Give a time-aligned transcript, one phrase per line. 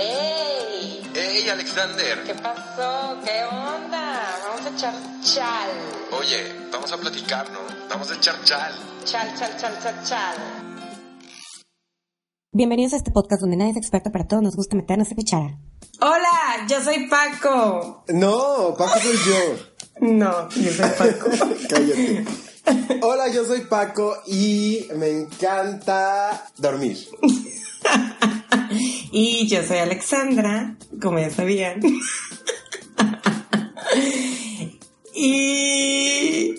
[0.00, 1.02] ¡Ey!
[1.12, 2.22] ¡Ey, Alexander!
[2.24, 3.18] ¿Qué pasó?
[3.24, 4.38] ¿Qué onda?
[4.46, 4.94] Vamos a echar
[5.24, 5.70] chal.
[6.16, 7.58] Oye, vamos a platicar, ¿no?
[7.90, 8.72] Vamos a echar chal.
[9.04, 10.36] Chal, chal, chal, chal, chal.
[12.52, 15.16] Bienvenidos a este podcast donde nadie es experto, pero a todos nos gusta meternos a
[15.16, 15.58] cuchara.
[16.00, 18.04] Hola, yo soy Paco.
[18.06, 19.56] No, Paco soy yo.
[20.00, 21.28] No, yo soy Paco.
[21.68, 22.24] Cállate.
[23.02, 26.98] Hola, yo soy Paco y me encanta dormir.
[29.12, 31.80] y yo soy Alexandra, como ya sabían.
[35.14, 36.54] y...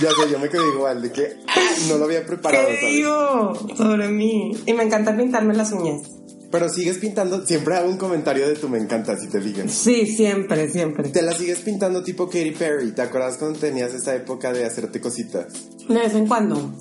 [0.00, 1.36] Ya sé, yo me quedé igual, de que
[1.88, 2.66] no lo había preparado.
[2.80, 4.52] ¿Qué digo sobre mí?
[4.66, 6.02] Y me encanta pintarme las uñas.
[6.52, 9.72] Pero sigues pintando, siempre hago un comentario de tu me encanta, si te fijas.
[9.72, 11.08] Sí, siempre, siempre.
[11.08, 12.92] Te la sigues pintando tipo Katy Perry.
[12.92, 15.46] ¿Te acuerdas cuando tenías esta época de hacerte cositas?
[15.88, 16.74] De vez en cuando.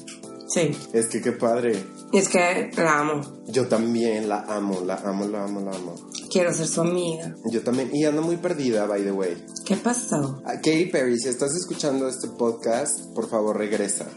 [0.54, 0.78] Sí.
[0.92, 1.82] Es que qué padre.
[2.12, 3.22] Es que la amo.
[3.48, 5.96] Yo también la amo, la amo, la amo, la amo.
[6.30, 7.36] Quiero ser su amiga.
[7.50, 7.90] Yo también.
[7.94, 9.46] Y ando muy perdida, by the way.
[9.66, 10.42] ¿Qué pasó?
[10.46, 14.08] Ah, Katy Perry, si estás escuchando este podcast, por favor regresa.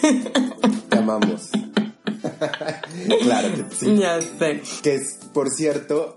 [0.88, 1.50] Te amamos.
[3.22, 3.96] claro que sí.
[3.96, 4.62] Ya sé.
[4.82, 6.16] Que es, por cierto,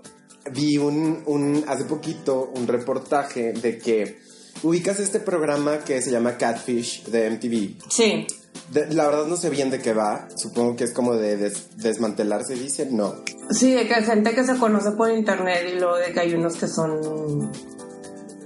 [0.52, 4.18] vi un, un, hace poquito un reportaje de que
[4.62, 7.90] ubicas este programa que se llama Catfish de MTV.
[7.90, 8.26] Sí.
[8.72, 10.28] De- la verdad no sé bien de qué va.
[10.36, 12.86] Supongo que es como de des- desmantelar, se dice.
[12.90, 13.14] No.
[13.50, 16.34] Sí, de que hay gente que se conoce por internet y luego de que hay
[16.34, 17.50] unos que son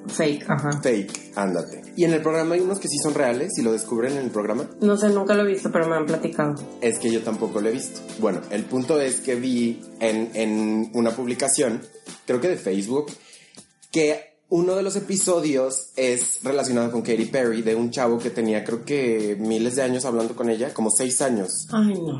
[0.08, 0.80] fake, ajá.
[0.82, 1.82] Fake, ándate.
[1.96, 4.30] Y en el programa hay unos que sí son reales y lo descubren en el
[4.30, 4.68] programa.
[4.80, 6.54] No sé, nunca lo he visto, pero me han platicado.
[6.80, 8.00] Es que yo tampoco lo he visto.
[8.18, 11.82] Bueno, el punto es que vi en, en una publicación,
[12.26, 13.06] creo que de Facebook,
[13.92, 18.64] que uno de los episodios es relacionado con Katy Perry, de un chavo que tenía
[18.64, 21.66] creo que miles de años hablando con ella, como seis años.
[21.70, 22.18] Ay, no.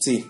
[0.00, 0.24] Sí.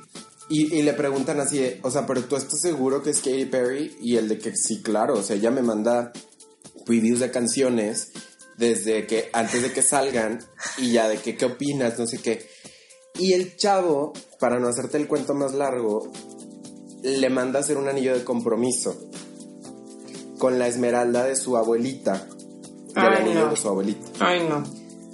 [0.48, 3.46] Y, y le preguntan así, de, o sea, pero tú estás seguro que es Katy
[3.46, 3.94] Perry?
[4.00, 6.12] Y el de que sí, claro, o sea, ella me manda
[6.86, 8.12] previews de canciones
[8.56, 10.38] desde que antes de que salgan
[10.78, 12.46] y ya de que qué opinas, no sé qué.
[13.18, 16.10] Y el chavo, para no hacerte el cuento más largo,
[17.02, 19.10] le manda a hacer un anillo de compromiso
[20.44, 22.26] con la esmeralda de su abuelita.
[22.94, 23.50] Del Ay, anillo no.
[23.52, 24.10] de su abuelita.
[24.20, 24.62] Ay, no.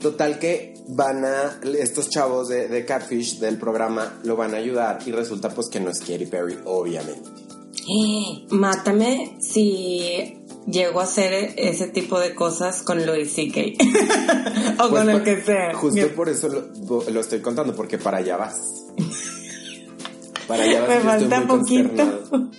[0.01, 4.99] Total que van a, estos chavos de, de Catfish del programa lo van a ayudar
[5.07, 7.31] y resulta pues que no es Katy Perry, obviamente.
[7.77, 10.37] Eh, Mátame si
[10.67, 13.61] llego a hacer ese tipo de cosas con Louis C.K.
[14.85, 15.75] o Pues, con el que sea.
[15.75, 18.57] Justo por eso lo, lo estoy contando, porque para allá vas.
[20.49, 20.89] Para allá vas.
[20.89, 22.51] Me falta poquito.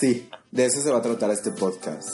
[0.00, 2.08] Sí, de eso se va a tratar este podcast.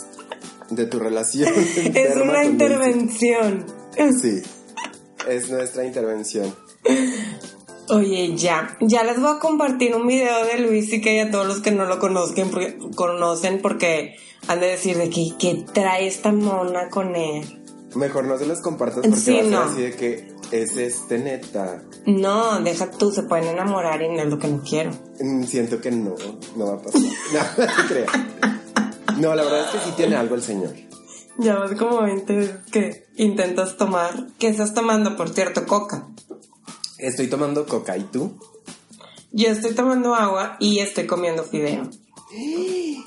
[0.71, 1.53] De tu relación.
[1.95, 3.67] Es una intervención.
[4.21, 4.43] Sí,
[5.29, 6.55] es nuestra intervención.
[7.91, 11.47] Oye, ya, ya les voy a compartir un video de Luis y que a todos
[11.47, 14.17] los que no lo conozcan, porque, conocen porque
[14.49, 17.45] han de decir de que, que trae esta mona con él.
[17.95, 19.61] Mejor no se los compartas porque Sí, va a ser no.
[19.61, 21.83] así de que es este neta.
[22.07, 24.91] No, deja tú, se pueden enamorar y no es lo que no quiero.
[25.21, 26.15] Mm, Siento que no,
[26.57, 27.01] no va a pasar.
[27.33, 28.11] No, no creas.
[29.19, 30.75] No, la verdad es que sí tiene algo el señor.
[31.39, 34.27] Ya vas como 20 veces que intentas tomar.
[34.39, 35.67] ¿Qué estás tomando, por cierto?
[35.67, 36.09] Coca.
[36.99, 38.39] Estoy tomando coca, ¿y tú?
[39.33, 41.91] Yo estoy tomando agua y estoy comiendo fideo.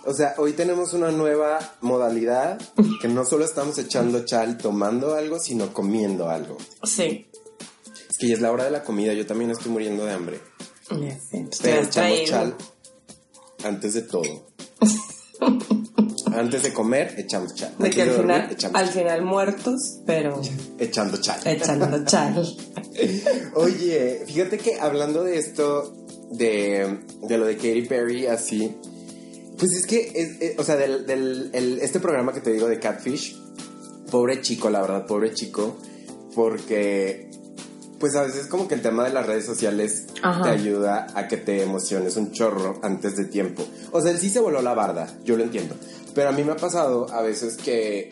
[0.05, 2.59] O sea, hoy tenemos una nueva modalidad
[3.01, 6.57] que no solo estamos echando chal tomando algo, sino comiendo algo.
[6.83, 7.29] Sí.
[8.09, 10.39] Es que ya es la hora de la comida, yo tambiy estoy muriendo de hambre.
[10.91, 11.47] Ya sé.
[11.61, 12.25] Pero echamos traído.
[12.25, 12.55] chal
[13.63, 14.47] antes de todo.
[16.33, 17.73] antes de comer, echamos chal.
[17.77, 20.41] De que al dormir, final, echamos al final muertos, pero
[20.79, 21.39] echando chal.
[21.45, 22.57] echando chal.
[23.55, 25.93] Oye, fíjate que hablando de esto,
[26.31, 28.75] de, de lo de Katy Perry, así,
[29.57, 32.67] pues es que, es- es- o sea, del, del- el- este programa que te digo
[32.67, 33.35] de Catfish,
[34.11, 35.77] pobre chico, la verdad, pobre chico,
[36.35, 37.29] porque,
[37.99, 40.43] pues a veces como que el tema de las redes sociales Ajá.
[40.43, 43.65] te ayuda a que te emociones un chorro antes de tiempo.
[43.91, 45.75] O sea, él sí se voló la barda, yo lo entiendo,
[46.13, 48.11] pero a mí me ha pasado a veces que,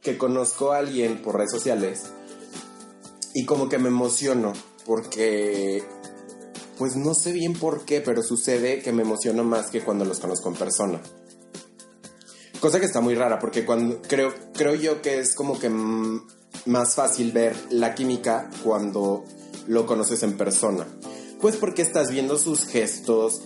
[0.00, 2.02] que conozco a alguien por redes sociales
[3.34, 4.52] y como que me emociono
[4.86, 5.82] porque
[6.78, 10.20] pues no sé bien por qué, pero sucede que me emociono más que cuando los
[10.20, 11.00] conozco en persona.
[12.60, 16.26] Cosa que está muy rara porque cuando creo creo yo que es como que mm,
[16.66, 19.24] más fácil ver la química cuando
[19.66, 20.86] lo conoces en persona.
[21.40, 23.42] Pues porque estás viendo sus gestos,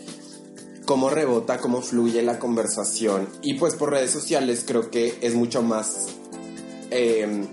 [0.85, 5.63] cómo rebota, cómo fluye la conversación y pues por redes sociales creo que es mucho
[5.63, 6.07] más
[6.91, 7.47] eh,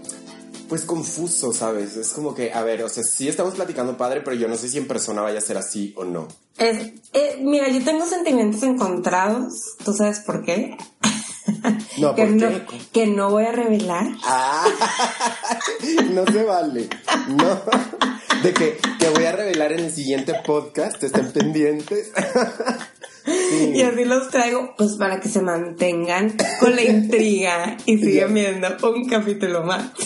[0.68, 1.96] pues confuso, ¿sabes?
[1.96, 4.70] Es como que, a ver, o sea, sí estamos platicando padre, pero yo no sé
[4.70, 6.28] si en persona vaya a ser así o no.
[6.58, 9.76] Es, eh, mira, yo tengo sentimientos encontrados.
[9.84, 10.78] ¿Tú sabes por qué?
[11.98, 12.78] No, que, ¿por no qué?
[12.92, 14.08] que no voy a revelar.
[14.24, 14.66] Ah,
[16.12, 16.90] no se vale.
[17.30, 17.62] No.
[18.44, 22.12] De que, que voy a revelar en el siguiente podcast, estén pendientes.
[23.26, 23.72] Sí.
[23.76, 28.68] Y así los traigo, pues para que se mantengan con la intriga y sigan viendo
[28.94, 29.92] un capítulo más.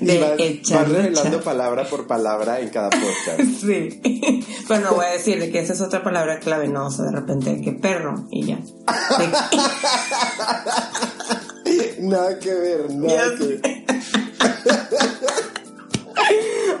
[0.00, 3.40] De vas, vas echando revelando palabra por palabra en cada podcast.
[3.60, 4.00] Sí.
[4.66, 7.06] Pero no voy a decir de que esa es otra palabra clave, no, o sea,
[7.06, 8.58] de repente que perro y ya.
[12.00, 13.60] Nada que ver, nada que ver.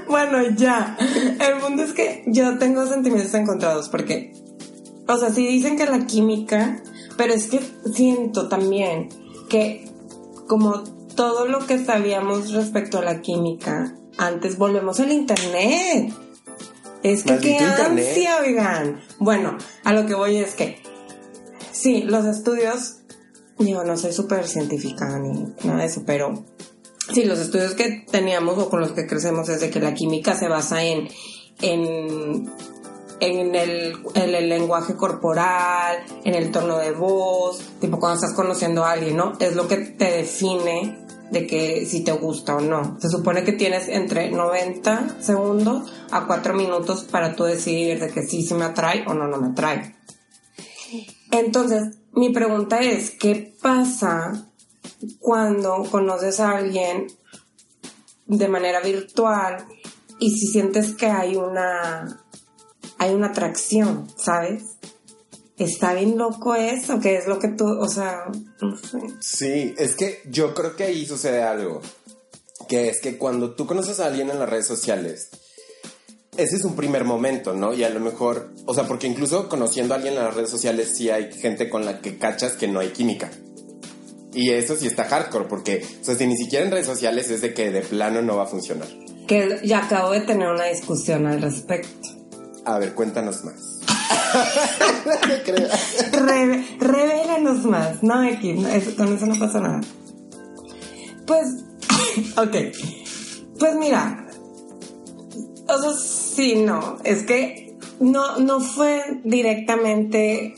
[0.08, 0.96] Bueno, ya.
[0.98, 4.32] El punto es que yo tengo sentimientos encontrados porque,
[5.08, 6.82] o sea, sí dicen que la química,
[7.16, 7.60] pero es que
[7.92, 9.08] siento también
[9.48, 9.90] que
[10.46, 10.84] como
[11.14, 16.12] todo lo que sabíamos respecto a la química, antes volvemos al internet.
[17.02, 18.08] Es que qué internet.
[18.08, 19.00] ansia, oigan.
[19.18, 20.80] Bueno, a lo que voy es que,
[21.72, 22.98] sí, los estudios,
[23.58, 26.44] yo no soy súper científica ni nada de eso, pero
[27.12, 30.34] Sí, los estudios que teníamos o con los que crecemos es de que la química
[30.34, 31.08] se basa en,
[31.62, 32.50] en,
[33.20, 38.92] en, el, el lenguaje corporal, en el tono de voz, tipo cuando estás conociendo a
[38.92, 39.32] alguien, ¿no?
[39.40, 42.98] Es lo que te define de que si te gusta o no.
[43.00, 48.22] Se supone que tienes entre 90 segundos a 4 minutos para tú decidir de que
[48.22, 49.96] sí, sí me atrae o no, no me atrae.
[51.30, 54.48] Entonces, mi pregunta es, ¿qué pasa
[55.18, 57.06] cuando conoces a alguien
[58.26, 59.66] de manera virtual
[60.18, 62.24] y si sientes que hay una
[62.98, 64.64] hay una atracción, ¿sabes?
[65.56, 68.24] Está bien loco eso, que es lo que tú, o sea,
[68.60, 68.98] no sé.
[69.20, 71.80] Sí, es que yo creo que ahí sucede algo.
[72.68, 75.30] Que es que cuando tú conoces a alguien en las redes sociales,
[76.36, 77.74] ese es un primer momento, ¿no?
[77.74, 80.92] Y a lo mejor, o sea, porque incluso conociendo a alguien en las redes sociales,
[80.94, 83.30] sí hay gente con la que cachas que no hay química.
[84.32, 87.40] Y eso sí está hardcore, porque, o sea, si ni siquiera en redes sociales es
[87.40, 88.86] de que de plano no va a funcionar.
[89.26, 92.17] Que ya acabo de tener una discusión al respecto.
[92.68, 93.78] A ver, cuéntanos más.
[95.06, 95.14] No.
[96.26, 98.02] Reve- revélanos más.
[98.02, 99.80] No, no, eso- con eso no pasa nada.
[101.26, 101.64] Pues,
[102.36, 102.56] ok.
[103.58, 104.26] Pues mira,
[105.68, 110.54] o sea, sí, no, es que no, no fue directamente,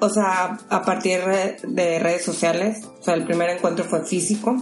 [0.00, 2.84] o sea, a partir de- de redes sociales.
[3.00, 4.56] O sea, el primer encuentro fue físico.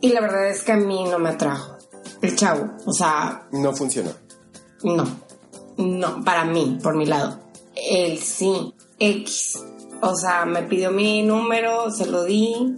[0.00, 1.76] Y la verdad es que a mí no me atrajo
[2.22, 2.76] el chavo.
[2.86, 4.10] O sea, No funcionó.
[4.84, 5.31] no.
[5.76, 7.40] No, para mí, por mi lado.
[7.74, 8.74] Él sí.
[8.98, 9.58] X.
[10.00, 12.76] O sea, me pidió mi número, se lo di.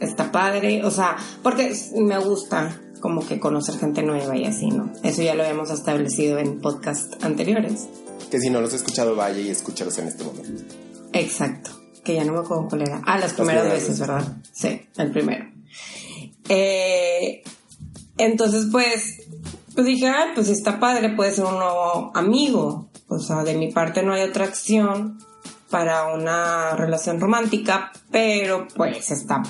[0.00, 0.84] Está padre.
[0.84, 4.92] O sea, porque me gusta como que conocer gente nueva y así, ¿no?
[5.02, 7.86] Eso ya lo habíamos establecido en podcast anteriores.
[8.30, 10.74] Que si no los has escuchado, vaya y escúchalos en este momento.
[11.12, 11.70] Exacto.
[12.04, 13.02] Que ya no me acuerdo cuál era.
[13.06, 14.36] Ah, las primeras primeras veces, ¿verdad?
[14.52, 15.46] Sí, el primero.
[16.48, 17.42] Eh,
[18.16, 19.20] entonces, pues,
[19.78, 22.88] pues dije, ah, pues está padre, puede ser un nuevo amigo.
[23.06, 25.20] O sea, de mi parte no hay atracción
[25.70, 29.40] para una relación romántica, pero pues está,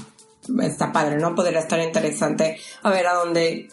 [0.61, 1.35] está padre, ¿no?
[1.35, 3.71] Podría estar interesante a ver a dónde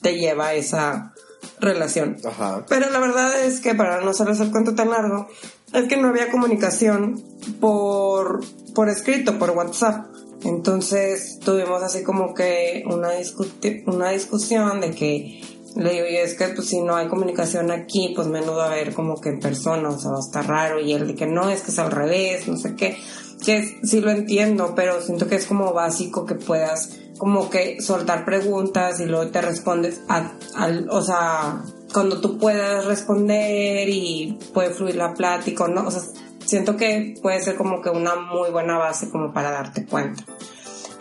[0.00, 1.12] te lleva esa
[1.60, 2.16] relación.
[2.26, 2.64] Ajá.
[2.70, 5.28] Pero la verdad es que para no hacerles el cuento tan largo,
[5.74, 7.22] es que no había comunicación
[7.60, 8.40] por,
[8.74, 10.06] por escrito, por WhatsApp.
[10.42, 16.34] Entonces tuvimos así como que una, discuti- una discusión de que le digo, y es
[16.34, 19.90] que pues si no hay comunicación aquí, pues va a haber como que en persona,
[19.90, 20.80] o sea, va a estar raro.
[20.80, 22.96] Y él de que no, es que es al revés, no sé qué.
[23.44, 28.24] Que sí lo entiendo, pero siento que es como básico que puedas como que soltar
[28.24, 34.70] preguntas y luego te respondes a- al, o sea, cuando tú puedas responder y puede
[34.70, 35.86] fluir la plática, ¿no?
[35.86, 36.02] O sea,
[36.44, 40.24] siento que puede ser como que una muy buena base como para darte cuenta.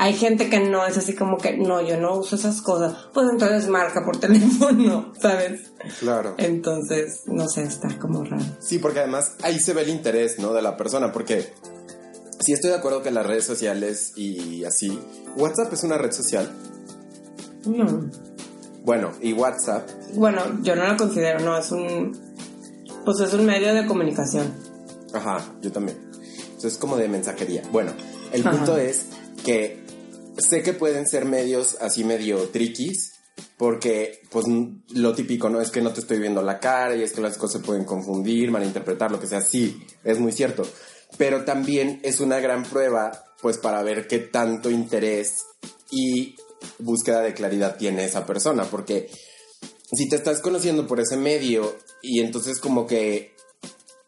[0.05, 2.95] Hay gente que no es así como que, no, yo no uso esas cosas.
[3.13, 5.71] Pues entonces marca por teléfono, ¿sabes?
[5.99, 6.35] Claro.
[6.37, 8.43] Entonces, no sé, está como raro.
[8.59, 10.53] Sí, porque además ahí se ve el interés, ¿no?
[10.53, 11.51] De la persona, porque
[12.39, 14.99] sí estoy de acuerdo que las redes sociales y así.
[15.37, 16.51] WhatsApp es una red social.
[17.65, 18.09] No.
[18.83, 22.15] Bueno, y WhatsApp, Bueno, yo no lo considero, no, es un,
[23.03, 24.53] pues es un medio de comunicación.
[25.13, 25.97] ajá, yo también.
[26.55, 27.63] Eso es como de mensajería.
[27.71, 27.93] Bueno,
[28.31, 28.51] el Ajá.
[28.57, 29.07] punto es
[29.43, 29.83] que
[30.37, 33.13] sé que pueden ser medios así medio triquis,
[33.57, 34.45] porque pues
[34.93, 35.61] lo típico, ¿no?
[35.61, 37.85] Es que no te estoy viendo la cara y es que las cosas se pueden
[37.85, 39.41] confundir, malinterpretar, lo que sea.
[39.41, 40.63] Sí, es muy cierto.
[41.17, 45.45] Pero también es una gran prueba, pues para ver qué tanto interés
[45.91, 46.35] y
[46.79, 49.09] búsqueda de claridad tiene esa persona, porque
[49.93, 53.35] si te estás conociendo por ese medio y entonces como que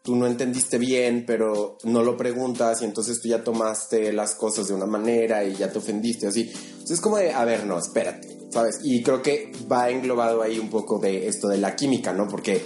[0.07, 4.69] tú no entendiste bien, pero no lo preguntas y entonces tú ya tomaste las cosas
[4.69, 6.49] de una manera y ya te ofendiste, así.
[6.49, 8.79] Entonces es como de, a ver, no, espérate, ¿sabes?
[8.85, 12.29] Y creo que va englobado ahí un poco de esto de la química, ¿no?
[12.29, 12.63] Porque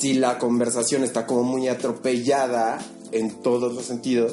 [0.00, 2.78] si la conversación está como muy atropellada
[3.10, 4.32] en todos los sentidos,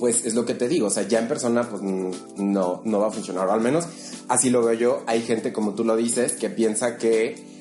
[0.00, 3.06] pues es lo que te digo, o sea, ya en persona pues no, no va
[3.06, 3.84] a funcionar, o al menos
[4.26, 7.55] así lo veo yo, hay gente como tú lo dices que piensa que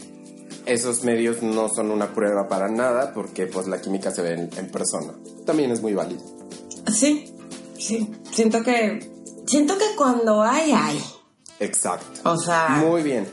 [0.65, 4.50] esos medios no son una prueba para nada porque pues la química se ve en,
[4.57, 5.13] en persona.
[5.45, 6.22] También es muy válido.
[6.91, 7.34] Sí,
[7.77, 8.12] sí.
[8.31, 9.12] Siento que.
[9.48, 11.03] Siento que cuando hay, hay.
[11.60, 12.29] Exacto.
[12.29, 12.69] O sea.
[12.69, 13.27] Muy bien.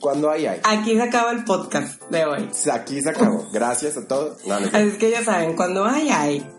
[0.00, 0.60] Cuando hay, hay.
[0.64, 2.48] Aquí se acaba el podcast de hoy.
[2.72, 3.48] Aquí se acabó.
[3.52, 4.44] Gracias a todos.
[4.46, 6.50] No, no, Así es que ya saben, cuando hay, hay.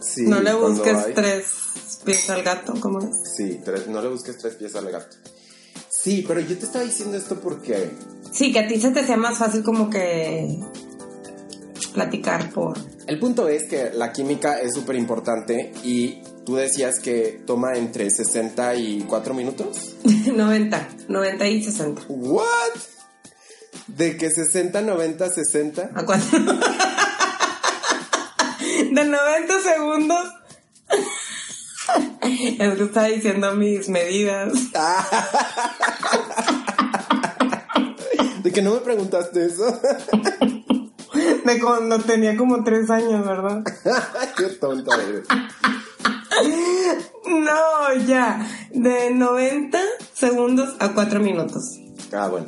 [0.00, 1.44] sí, no le busques hay- tres
[2.04, 3.34] pies al gato, ¿cómo es?
[3.36, 5.16] Sí, tres- no le busques tres pies al gato.
[6.02, 7.90] Sí, pero yo te estaba diciendo esto porque
[8.32, 10.58] Sí, que a ti se te sea más fácil como que
[11.92, 12.78] platicar por...
[13.06, 18.08] el punto es que la química es súper importante y tú decías que toma entre
[18.08, 19.96] 60 y 4 minutos.
[20.04, 22.02] 90, 90 y 60.
[22.08, 22.46] ¿What?
[23.88, 25.90] De que 60, 90, 60.
[25.94, 26.36] ¿A cuánto?
[28.92, 30.28] De 90 segundos.
[32.22, 34.52] Es que estaba diciendo mis medidas.
[38.42, 39.64] De que no me preguntaste eso.
[41.44, 43.64] De cuando tenía como 3 años, ¿verdad?
[44.36, 45.26] Qué tonta eres.
[47.26, 48.46] No, ya.
[48.70, 49.78] De 90
[50.14, 51.78] segundos a 4 minutos.
[52.12, 52.46] Ah, bueno.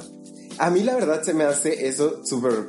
[0.59, 2.69] A mí la verdad se me hace eso súper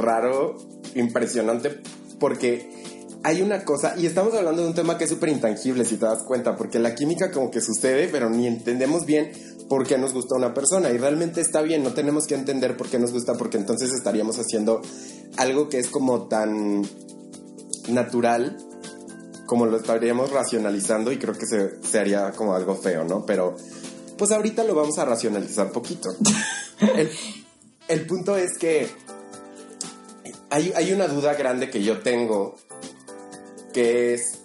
[0.00, 0.56] raro,
[0.94, 1.82] impresionante,
[2.18, 2.85] porque
[3.26, 6.06] hay una cosa, y estamos hablando de un tema que es súper intangible, si te
[6.06, 9.32] das cuenta, porque la química como que sucede, pero ni entendemos bien
[9.68, 12.88] por qué nos gusta una persona, y realmente está bien, no tenemos que entender por
[12.88, 14.80] qué nos gusta, porque entonces estaríamos haciendo
[15.38, 16.82] algo que es como tan
[17.88, 18.58] natural
[19.46, 23.26] como lo estaríamos racionalizando y creo que se, se haría como algo feo, ¿no?
[23.26, 23.56] Pero
[24.18, 26.10] pues ahorita lo vamos a racionalizar poquito.
[26.96, 27.10] El,
[27.88, 28.88] el punto es que
[30.50, 32.56] hay, hay una duda grande que yo tengo,
[33.76, 34.38] que es,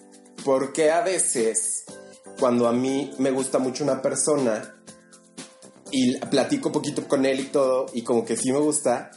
[0.43, 1.85] ¿por qué a veces
[2.37, 4.75] cuando a mí me gusta mucho una persona
[5.89, 9.11] y platico poquito con él y todo, y como que sí me gusta,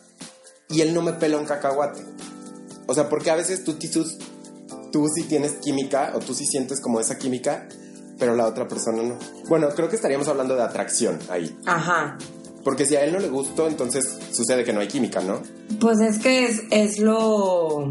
[0.69, 2.05] y él no me pela un cacahuate?
[2.87, 4.17] O sea, porque a veces tú, Tisus,
[4.93, 7.69] tú sí tienes química o tú sí sientes como esa química,
[8.17, 9.19] pero la otra persona no.
[9.49, 11.59] Bueno, creo que estaríamos hablando de atracción ahí.
[11.67, 12.19] Ajá.
[12.63, 15.43] Porque si a él no le gustó, entonces sucede que no hay química, ¿no?
[15.81, 17.91] Pues es que es, es lo.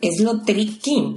[0.00, 1.14] Es lo tricky.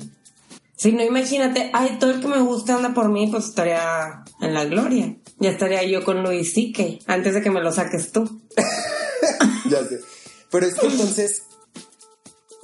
[0.75, 4.53] Si no, imagínate, ay, todo el que me gusta anda por mí, pues estaría en
[4.53, 5.15] la gloria.
[5.39, 8.41] Ya estaría yo con Luis Sique antes de que me lo saques tú.
[9.69, 9.99] ya sé.
[10.51, 11.43] Pero es que entonces,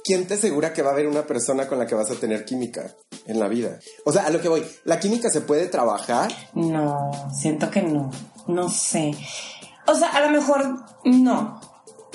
[0.04, 2.44] ¿quién te asegura que va a haber una persona con la que vas a tener
[2.44, 2.94] química
[3.26, 3.78] en la vida?
[4.04, 6.30] O sea, a lo que voy, ¿la química se puede trabajar?
[6.54, 8.10] No, siento que no.
[8.46, 9.12] No sé.
[9.86, 11.60] O sea, a lo mejor no.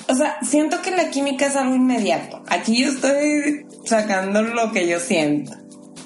[0.10, 2.42] O sea, siento que la química es algo inmediato.
[2.48, 5.54] Aquí yo estoy sacando lo que yo siento.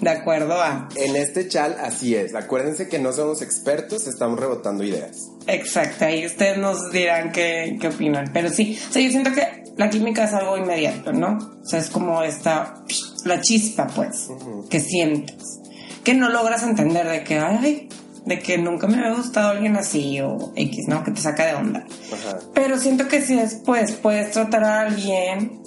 [0.02, 0.90] De acuerdo a.
[0.96, 2.34] En este chal, así es.
[2.34, 5.30] Acuérdense que no somos expertos, estamos rebotando ideas.
[5.46, 8.32] Exacto, ahí ustedes nos dirán qué, qué opinan.
[8.34, 11.38] Pero sí, o sea, yo siento que la química es algo inmediato, ¿no?
[11.38, 12.84] O sea, es como esta,
[13.26, 14.28] la chispa, pues,
[14.70, 15.60] que sientes.
[16.04, 17.88] Que no logras entender de que, ay,
[18.26, 21.04] de que nunca me había gustado alguien así o X, ¿no?
[21.04, 21.86] Que te saca de onda.
[22.12, 22.40] Ajá.
[22.56, 25.62] Pero siento que si después puedes tratar a alguien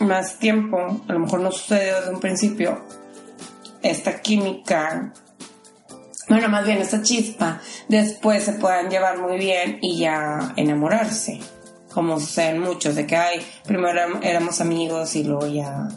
[0.00, 2.82] más tiempo, a lo mejor no sucedió desde un principio,
[3.82, 5.12] esta química,
[6.28, 11.40] bueno, más bien esta chispa, después se puedan llevar muy bien y ya enamorarse.
[11.92, 15.88] Como suceden muchos, de que, ay, primero éram- éramos amigos y luego ya...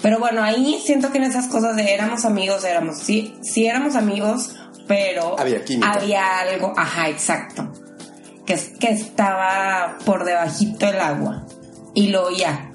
[0.00, 3.94] Pero bueno, ahí siento que en esas cosas de éramos amigos, éramos, sí, sí éramos
[3.94, 4.56] amigos,
[4.88, 5.38] pero...
[5.38, 5.90] Había química.
[5.92, 7.70] Había algo, ajá, exacto.
[8.46, 11.46] Que, es- que estaba por debajito del agua.
[11.94, 12.71] Y luego ya,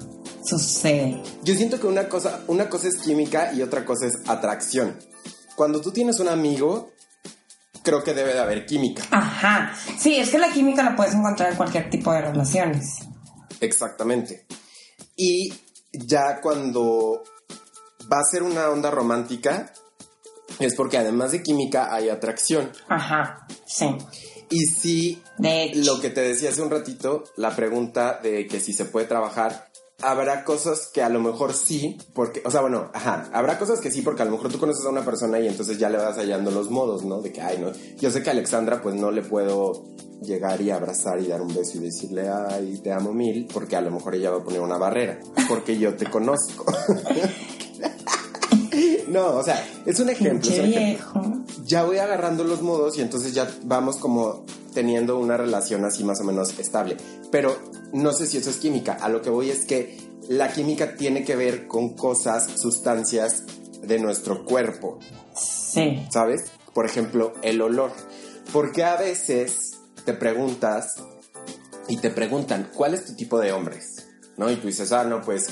[0.48, 1.22] sucede.
[1.42, 4.98] Yo siento que una cosa, una cosa es química y otra cosa es atracción.
[5.56, 6.92] Cuando tú tienes un amigo,
[7.82, 9.02] creo que debe de haber química.
[9.10, 9.74] Ajá.
[9.98, 13.00] Sí, es que la química la puedes encontrar en cualquier tipo de relaciones.
[13.60, 14.46] Exactamente.
[15.16, 15.52] Y
[15.92, 17.22] ya cuando
[18.10, 19.72] va a ser una onda romántica,
[20.58, 22.70] es porque además de química hay atracción.
[22.88, 23.96] Ajá, sí.
[24.50, 25.22] Y sí,
[25.74, 29.67] lo que te decía hace un ratito, la pregunta de que si se puede trabajar,
[30.02, 33.90] habrá cosas que a lo mejor sí, porque, o sea, bueno, ajá, habrá cosas que
[33.90, 36.16] sí, porque a lo mejor tú conoces a una persona y entonces ya le vas
[36.16, 37.20] hallando los modos, ¿no?
[37.20, 39.84] De que, ay, no, yo sé que a Alexandra pues no le puedo
[40.22, 43.80] llegar y abrazar y dar un beso y decirle, ay, te amo mil, porque a
[43.80, 46.64] lo mejor ella va a poner una barrera, porque yo te conozco.
[49.08, 50.50] no, o sea, es un ejemplo.
[50.50, 51.38] es un ejemplo
[51.68, 56.20] ya voy agarrando los modos y entonces ya vamos como teniendo una relación así más
[56.20, 56.96] o menos estable.
[57.30, 57.56] Pero
[57.92, 58.92] no sé si eso es química.
[59.00, 59.98] A lo que voy es que
[60.28, 63.44] la química tiene que ver con cosas, sustancias
[63.82, 64.98] de nuestro cuerpo,
[65.34, 66.06] Sí.
[66.12, 66.50] ¿sabes?
[66.74, 67.92] Por ejemplo, el olor.
[68.52, 69.72] Porque a veces
[70.04, 70.94] te preguntas
[71.88, 74.06] y te preguntan, ¿cuál es tu tipo de hombres?
[74.36, 74.50] ¿No?
[74.50, 75.46] Y tú dices, ah, no, pues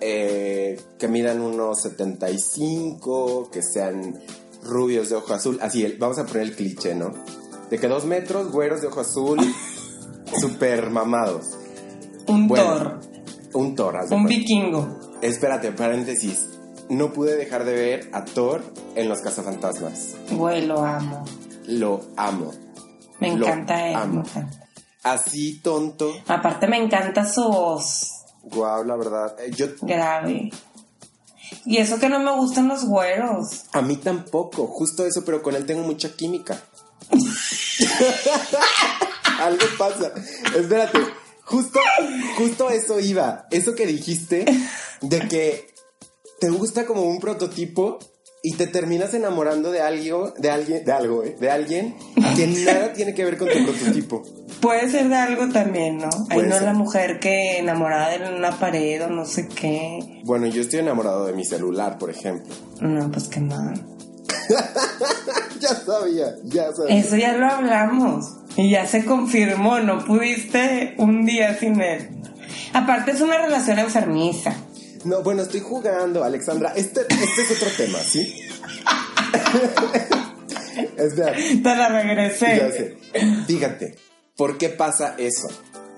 [0.00, 4.18] eh, que midan unos 75, que sean
[4.62, 5.58] rubios de ojo azul.
[5.60, 7.12] Así, el- vamos a poner el cliché, ¿no?
[7.70, 9.38] De que dos metros, güeros de ojo azul,
[10.40, 11.46] super mamados.
[12.26, 13.00] Un Bueno, Thor.
[13.54, 14.28] Un Thor, Un cuenta.
[14.28, 14.98] vikingo.
[15.22, 16.46] Espérate, paréntesis.
[16.90, 18.62] No pude dejar de ver a Thor
[18.94, 20.16] en Los Cazafantasmas.
[20.30, 21.24] Güey, lo amo.
[21.66, 22.52] Lo amo.
[23.20, 23.94] Me Lo encanta él.
[23.96, 24.22] amo.
[24.22, 24.68] me encanta.
[25.02, 26.12] Así tonto.
[26.28, 29.36] Aparte me encanta su voz Guau, la verdad.
[29.40, 30.50] Eh, Yo, grave.
[31.64, 33.64] Y eso que no me gustan los güeros.
[33.72, 34.66] a mí tampoco.
[34.66, 36.58] Justo eso, pero con él tengo mucha química.
[39.40, 40.12] Algo pasa.
[40.56, 40.98] Espérate.
[41.44, 41.80] Justo,
[42.36, 43.46] justo eso iba.
[43.50, 44.44] Eso que dijiste
[45.00, 45.68] de que
[46.40, 47.98] te gusta como un prototipo
[48.42, 51.36] y te terminas enamorando de algo, de alguien, de algo, ¿eh?
[51.40, 51.96] de alguien
[52.36, 54.22] que nada tiene que ver con tu prototipo.
[54.60, 56.08] Puede ser de algo también, ¿no?
[56.30, 56.62] Ahí no es ser.
[56.62, 60.20] la mujer que enamorada de una pared o no sé qué.
[60.24, 62.54] Bueno, yo estoy enamorado de mi celular, por ejemplo.
[62.80, 63.72] No, pues que no.
[65.60, 66.98] ya sabía, ya sabía.
[66.98, 68.26] Eso ya lo hablamos.
[68.56, 72.08] Y ya se confirmó, no pudiste un día sin él.
[72.72, 74.54] Aparte es una relación enfermiza.
[75.04, 76.72] No, bueno, estoy jugando, Alexandra.
[76.74, 78.34] Este, este es otro tema, ¿sí?
[80.96, 82.96] Espera, Te la regresé.
[83.46, 83.96] Fíjate,
[84.36, 85.48] ¿por qué pasa eso?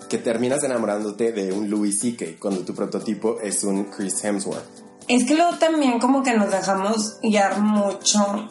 [0.09, 2.39] Que terminas enamorándote de un Louis C.K.
[2.39, 4.90] cuando tu prototipo es un Chris Hemsworth.
[5.11, 8.49] Es que luego también como que nos dejamos guiar mucho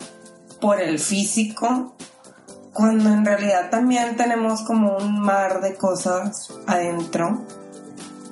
[0.60, 1.96] por el físico,
[2.74, 7.46] cuando en realidad también tenemos como un mar de cosas adentro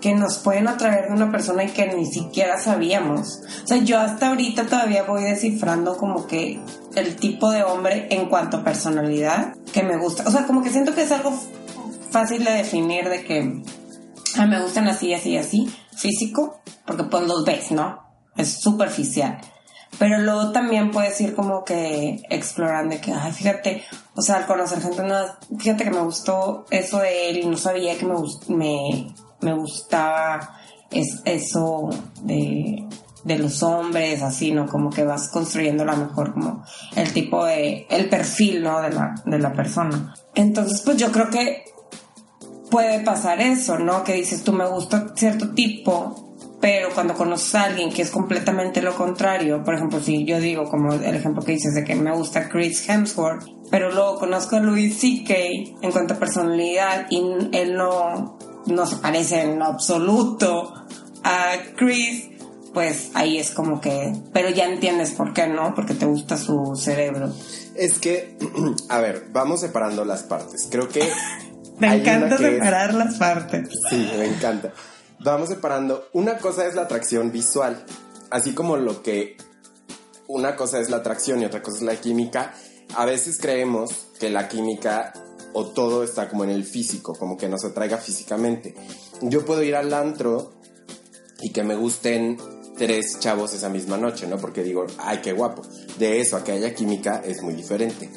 [0.02, 3.44] que nos pueden atraer de una persona y que ni siquiera sabíamos.
[3.64, 6.60] O sea, yo hasta ahorita todavía voy descifrando como que
[6.96, 10.26] el tipo de hombre en cuanto a personalidad que me gusta.
[10.28, 11.32] O sea, como que siento que es algo
[12.12, 13.64] fácil de definir de que
[14.36, 18.07] ah, me gustan así, así, así, físico, porque pues los ves, ¿no?
[18.38, 19.40] Es superficial.
[20.00, 23.84] Pero luego también puedes ir como que explorando que, ay, fíjate,
[24.16, 27.58] o sea, al conocer gente nueva, fíjate que me gustó eso de él y no
[27.58, 28.16] sabía que me,
[28.50, 30.60] me, me gustaba
[30.92, 31.90] es, eso
[32.22, 32.86] de,
[33.24, 34.68] de los hombres, así, ¿no?
[34.68, 36.64] Como que vas construyendo a lo mejor como
[36.96, 38.82] el tipo de, el perfil, ¿no?
[38.82, 40.14] De la, de la persona.
[40.36, 41.66] Entonces, pues yo creo que
[42.70, 44.04] puede pasar eso, ¿no?
[44.04, 46.27] Que dices, tú me gusta cierto tipo,
[46.60, 50.66] pero cuando conoces a alguien que es completamente lo contrario, por ejemplo, si yo digo,
[50.66, 54.60] como el ejemplo que dices de que me gusta Chris Hemsworth, pero luego conozco a
[54.60, 55.34] Louis C.K.
[55.82, 60.74] en cuanto a personalidad y él no, no se parece en absoluto
[61.24, 62.30] a Chris,
[62.74, 65.74] pues ahí es como que, pero ya entiendes por qué, ¿no?
[65.76, 67.32] Porque te gusta su cerebro.
[67.76, 68.38] Es que,
[68.90, 70.68] a ver, vamos separando las partes.
[70.72, 71.08] Creo que...
[71.80, 73.70] Me encanta una que es- separar las partes.
[73.92, 74.74] Sí, me encanta.
[75.20, 76.10] Vamos separando.
[76.14, 77.86] Una cosa es la atracción visual.
[78.30, 79.38] Así como lo que
[80.28, 82.54] una cosa es la atracción y otra cosa es la química.
[82.96, 85.14] A veces creemos que la química
[85.54, 88.76] o todo está como en el físico, como que nos atraiga físicamente.
[89.22, 90.54] Yo puedo ir al antro
[91.42, 92.38] y que me gusten
[92.78, 94.38] tres chavos esa misma noche, ¿no?
[94.38, 95.64] Porque digo, ay, qué guapo.
[95.98, 98.10] De eso a que haya química es muy diferente.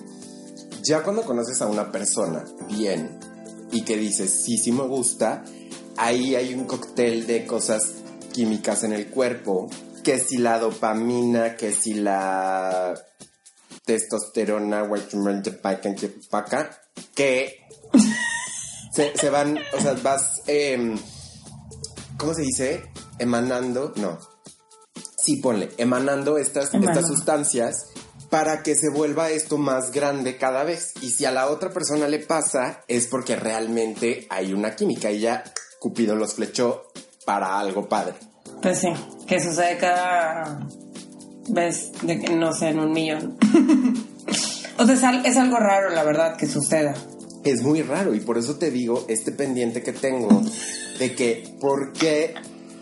[0.82, 3.18] Ya cuando conoces a una persona bien
[3.72, 5.44] y que dices, sí, sí me gusta,
[6.00, 7.92] ahí hay un cóctel de cosas
[8.32, 9.68] químicas en el cuerpo,
[10.02, 12.94] que si la dopamina, que si la
[13.84, 14.88] testosterona,
[16.30, 16.80] paca,
[17.14, 17.66] que
[18.92, 20.98] se, se van, o sea, vas, em,
[22.16, 22.82] ¿cómo se dice?
[23.18, 24.18] Emanando, no.
[25.22, 26.98] Sí, ponle, emanando estas, Emanando.
[26.98, 27.86] estas sustancias
[28.30, 30.92] para que se vuelva esto más grande cada vez.
[31.02, 35.20] Y si a la otra persona le pasa, es porque realmente hay una química y
[35.20, 35.44] ya
[35.80, 36.84] Cupido los flechó
[37.24, 38.14] para algo padre.
[38.62, 38.88] Pues sí,
[39.26, 40.60] que sucede cada
[41.48, 43.36] vez, de que, no sé, en un millón.
[44.78, 46.94] o sea, es algo raro, la verdad, que suceda.
[47.42, 50.42] Es muy raro y por eso te digo este pendiente que tengo
[50.98, 52.34] de que, ¿por qué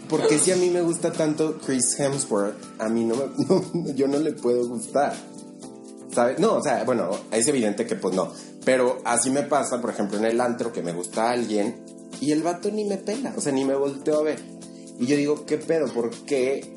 [0.09, 4.09] porque si a mí me gusta tanto Chris Hemsworth, a mí no, me- no- yo
[4.09, 5.15] no le puedo gustar.
[6.13, 6.39] ¿Sabes?
[6.41, 8.33] No, o sea, bueno, es evidente que pues no.
[8.65, 11.85] Pero así me pasa, por ejemplo, en el antro que me gusta alguien
[12.21, 14.41] y el vato ni me pela, o sea, ni me volteo a ver.
[14.99, 15.87] Y yo digo, ¿qué pedo?
[15.93, 16.77] ¿Por qué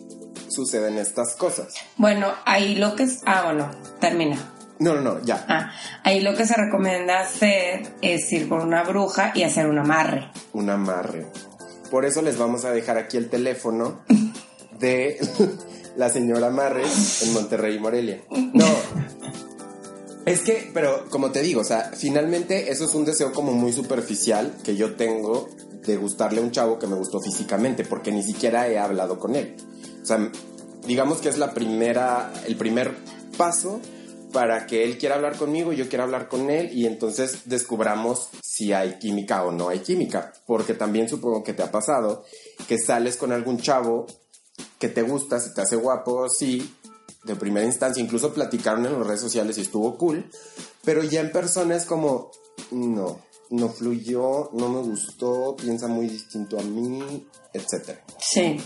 [0.50, 1.74] suceden estas cosas?
[1.98, 3.22] Bueno, ahí lo que es...
[3.26, 4.54] Ah, bueno, termina.
[4.80, 5.46] No, no, no, ya.
[5.48, 5.72] Ah,
[6.04, 10.30] ahí lo que se recomienda hacer es ir con una bruja y hacer un amarre.
[10.54, 11.28] un amarre.
[11.90, 14.02] Por eso les vamos a dejar aquí el teléfono
[14.80, 15.20] de
[15.98, 16.84] la señora Amarre
[17.22, 18.22] en Monterrey, Morelia.
[18.54, 18.66] No.
[20.26, 23.74] Es que, pero como te digo, o sea, finalmente eso es un deseo como muy
[23.74, 25.50] superficial que yo tengo
[25.86, 29.36] de gustarle a un chavo que me gustó físicamente, porque ni siquiera he hablado con
[29.36, 29.56] él.
[30.02, 30.32] O sea,
[30.86, 32.96] digamos que es la primera, el primer
[33.36, 33.82] paso
[34.32, 38.72] para que él quiera hablar conmigo yo quiera hablar con él y entonces descubramos si
[38.72, 40.34] hay química o no hay química.
[40.46, 42.24] Porque también supongo que te ha pasado
[42.68, 44.06] que sales con algún chavo
[44.80, 46.76] que te gusta, si te hace guapo, sí,
[47.24, 50.30] de primera instancia, incluso platicaron en las redes sociales y estuvo cool,
[50.84, 52.32] pero ya en persona es como,
[52.72, 53.20] no,
[53.52, 58.00] no fluyó, no me gustó, piensa muy distinto a mí, etc.
[58.20, 58.60] Sí.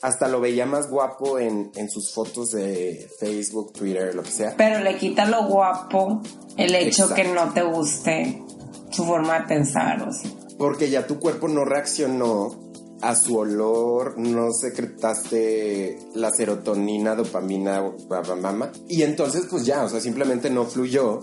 [0.00, 4.54] Hasta lo veía más guapo en, en sus fotos de Facebook, Twitter, lo que sea.
[4.56, 6.22] Pero le quita lo guapo
[6.56, 7.14] el hecho Exacto.
[7.14, 8.42] que no te guste
[8.90, 10.32] su forma de pensar o así.
[10.56, 12.67] Porque ya tu cuerpo no reaccionó
[13.00, 18.72] a su olor, no secretaste la serotonina, dopamina, bla.
[18.88, 21.20] y entonces pues ya, o sea, simplemente no fluyó.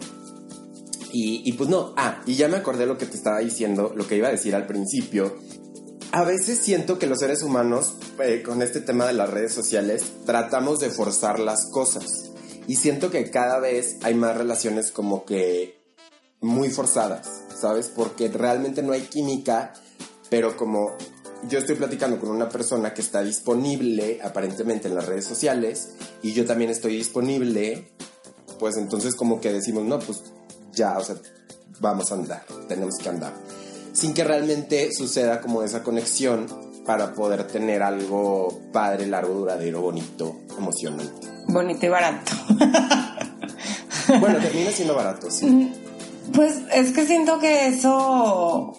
[1.12, 4.06] Y, y pues no, ah, y ya me acordé lo que te estaba diciendo, lo
[4.08, 5.36] que iba a decir al principio.
[6.12, 10.04] A veces siento que los seres humanos, eh, con este tema de las redes sociales,
[10.26, 12.32] tratamos de forzar las cosas.
[12.68, 15.86] Y siento que cada vez hay más relaciones como que
[16.42, 17.28] muy forzadas,
[17.60, 17.92] ¿sabes?
[17.94, 19.74] Porque realmente no hay química,
[20.30, 20.96] pero como
[21.48, 25.90] yo estoy platicando con una persona que está disponible aparentemente en las redes sociales
[26.22, 27.88] y yo también estoy disponible,
[28.60, 30.24] pues entonces como que decimos, no, pues
[30.74, 31.16] ya, o sea,
[31.80, 33.34] vamos a andar, tenemos que andar.
[33.94, 36.48] Sin que realmente suceda como esa conexión
[36.86, 41.28] para poder tener algo padre, largo, duradero, bonito, emocionante.
[41.48, 42.32] Bonito y barato.
[44.20, 45.74] Bueno, termina siendo barato, sí.
[46.34, 48.74] Pues es que siento que eso.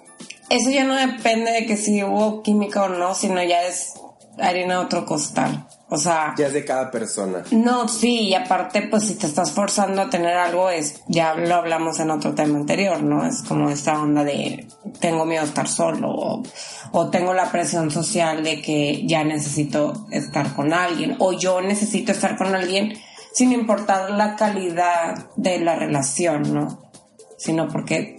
[0.48, 3.94] Eso ya no depende de que si hubo química o no, sino ya es
[4.38, 5.66] harina de otro costal.
[5.88, 6.34] O sea.
[6.36, 7.44] Ya es de cada persona.
[7.52, 11.54] No, sí, y aparte, pues si te estás forzando a tener algo, es, ya lo
[11.54, 13.24] hablamos en otro tema anterior, ¿no?
[13.24, 14.66] Es como esta onda de
[15.00, 16.42] tengo miedo a estar solo, o,
[16.90, 22.12] o tengo la presión social de que ya necesito estar con alguien, o yo necesito
[22.12, 22.94] estar con alguien
[23.32, 26.90] sin importar la calidad de la relación, ¿no?
[27.38, 28.18] Sino porque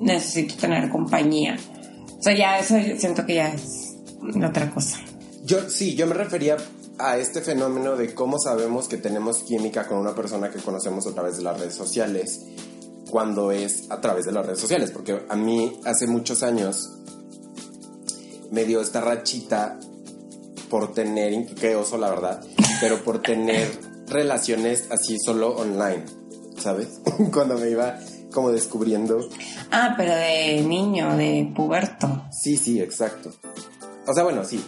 [0.00, 1.56] necesito tener compañía.
[2.18, 3.96] O sea, ya eso siento que ya es
[4.46, 4.98] otra cosa.
[5.44, 6.56] Yo sí, yo me refería
[6.98, 11.14] a este fenómeno de cómo sabemos que tenemos química con una persona que conocemos a
[11.14, 12.40] través de las redes sociales
[13.10, 16.90] cuando es a través de las redes sociales, porque a mí hace muchos años
[18.50, 19.78] me dio esta rachita
[20.68, 22.44] por tener, qué oso la verdad,
[22.80, 23.68] pero por tener
[24.06, 26.04] relaciones así solo online,
[26.58, 27.00] ¿sabes?
[27.32, 27.98] Cuando me iba
[28.32, 29.28] como descubriendo.
[29.70, 32.24] Ah, pero de niño, de puberto.
[32.32, 33.32] Sí, sí, exacto.
[34.06, 34.64] O sea, bueno, sí.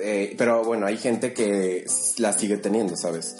[0.00, 1.84] eh, pero bueno, hay gente que
[2.18, 3.36] la sigue teniendo, ¿sabes?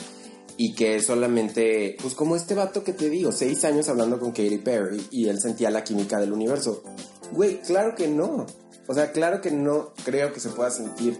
[0.56, 4.58] Y que solamente, pues como este vato que te digo, seis años hablando con Katy
[4.58, 6.82] Perry y él sentía la química del universo.
[7.32, 8.46] Güey, claro que no.
[8.86, 11.18] O sea, claro que no creo que se pueda sentir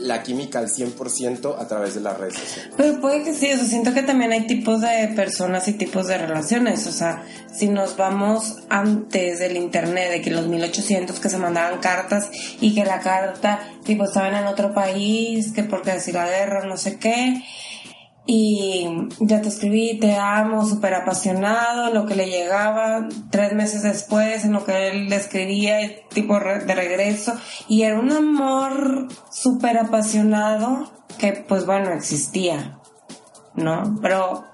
[0.00, 2.72] la química al 100% a través de las redes sociales.
[2.76, 6.06] Pero puede que sí, o sea, siento que también hay tipos de personas y tipos
[6.06, 11.28] de relaciones, o sea, si nos vamos antes del internet, de que los 1800 que
[11.28, 16.14] se mandaban cartas y que la carta, tipo, estaban en otro país, que porque decir
[16.14, 17.42] la guerra, no sé qué,
[18.26, 18.86] y
[19.18, 24.52] ya te escribí, te amo, súper apasionado, lo que le llegaba, tres meses después, en
[24.52, 25.78] lo que él le escribía,
[26.08, 27.34] tipo de regreso,
[27.68, 32.78] y era un amor súper apasionado que pues bueno, existía,
[33.54, 33.98] ¿no?
[34.00, 34.44] Pero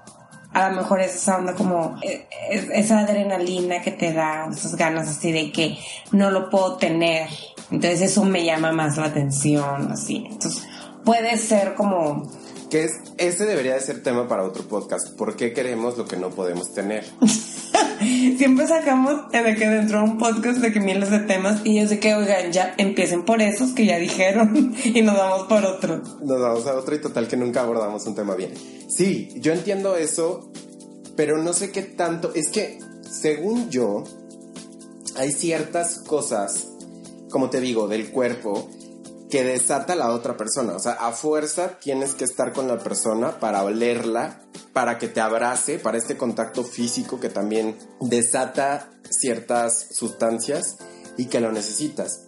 [0.53, 5.07] a lo mejor es esa onda como, eh, esa adrenalina que te da, esas ganas
[5.07, 5.77] así de que
[6.11, 7.27] no lo puedo tener,
[7.69, 10.65] entonces eso me llama más la atención, así, entonces
[11.03, 12.23] puede ser como
[12.69, 15.15] Que es, ese debería de ser tema para otro podcast.
[15.15, 17.05] ¿Por qué queremos lo que no podemos tener?
[18.37, 21.89] Siempre sacamos de que dentro de un podcast de que miles de temas y es
[21.89, 26.01] de que, oigan, ya empiecen por esos que ya dijeron y nos vamos por otro.
[26.21, 28.53] Nos vamos a otro y total que nunca abordamos un tema bien.
[28.87, 30.51] Sí, yo entiendo eso,
[31.15, 32.33] pero no sé qué tanto.
[32.35, 34.03] Es que, según yo,
[35.15, 36.67] hay ciertas cosas,
[37.29, 38.69] como te digo, del cuerpo,
[39.29, 40.73] que desata a la otra persona.
[40.73, 44.41] O sea, a fuerza tienes que estar con la persona para olerla,
[44.73, 50.77] para que te abrace, para este contacto físico que también desata ciertas sustancias
[51.17, 52.21] y que lo necesitas.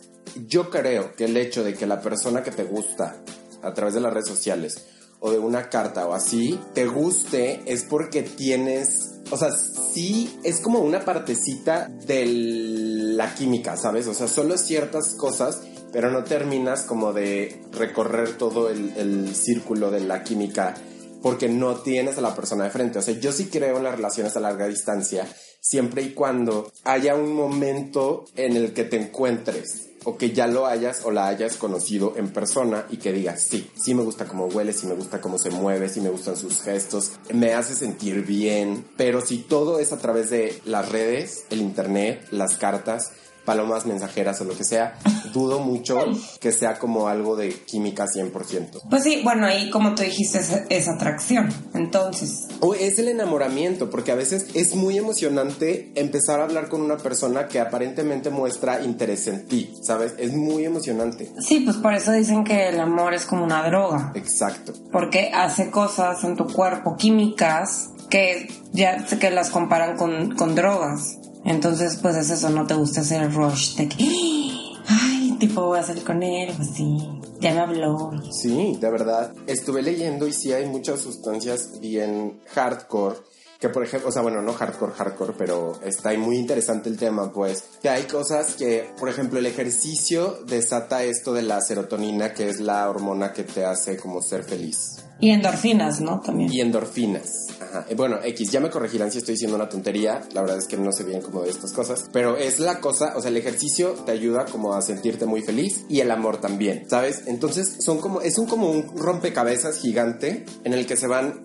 [0.47, 3.15] Yo creo que el hecho de que la persona que te gusta
[3.61, 4.85] a través de las redes sociales
[5.19, 10.61] o de una carta o así te guste es porque tienes, o sea, sí es
[10.61, 14.07] como una partecita de la química, ¿sabes?
[14.07, 20.01] O sea, solo ciertas cosas pero no terminas como de recorrer todo el, círculo de
[20.01, 20.75] la química
[21.21, 22.99] porque no tienes a la persona de frente.
[22.99, 25.27] O sea, yo sí creo en las relaciones a larga distancia,
[25.59, 30.65] siempre y cuando haya un momento en el que te encuentres o que ya lo
[30.65, 34.45] hayas o la hayas conocido en persona y que digas, sí, sí me gusta cómo
[34.45, 38.25] huele, sí me gusta cómo se mueve, sí me gustan sus gestos, me hace sentir
[38.25, 43.11] bien, pero si todo es a través de las redes, el internet, las cartas,
[43.49, 44.93] palomas mensajeras o lo que sea,
[45.33, 45.97] dudo mucho
[46.39, 48.81] que sea como algo de química 100%.
[48.87, 52.45] Pues sí, bueno, ahí como tú dijiste es, atracción, entonces.
[52.59, 56.97] O es el enamoramiento, porque a veces es muy emocionante empezar a hablar con una
[56.97, 60.13] persona que aparentemente muestra interés en ti, ¿sabes?
[60.19, 61.31] Es muy emocionante.
[61.39, 64.11] Sí, pues por eso dicen que el amor es como una droga.
[64.13, 64.73] Exacto.
[64.91, 71.17] Porque hace cosas en tu cuerpo, químicas, que ya que las comparan con, con drogas.
[71.45, 73.97] Entonces, pues es eso, no te gusta hacer rush de que,
[74.87, 76.97] ay, tipo, voy a salir con él, pues sí,
[77.39, 78.11] ya me habló.
[78.31, 79.33] Sí, de verdad.
[79.47, 83.17] Estuve leyendo y sí hay muchas sustancias bien hardcore.
[83.59, 87.29] Que por ejemplo, o sea, bueno, no hardcore, hardcore, pero está muy interesante el tema,
[87.33, 92.47] pues, que hay cosas que, por ejemplo, el ejercicio desata esto de la serotonina, que
[92.47, 95.03] es la hormona que te hace como ser feliz.
[95.19, 96.21] Y endorfinas, ¿no?
[96.21, 96.51] También.
[96.51, 97.47] Y endorfinas.
[97.59, 97.85] Ajá.
[97.95, 100.21] Bueno, X, ya me corregirán si estoy diciendo una tontería.
[100.33, 102.09] La verdad es que no sé bien cómo de estas cosas.
[102.13, 105.83] Pero es la cosa, o sea, el ejercicio te ayuda como a sentirte muy feliz
[105.89, 107.23] y el amor también, ¿sabes?
[107.27, 111.43] Entonces son como, es un como un rompecabezas gigante en el que se van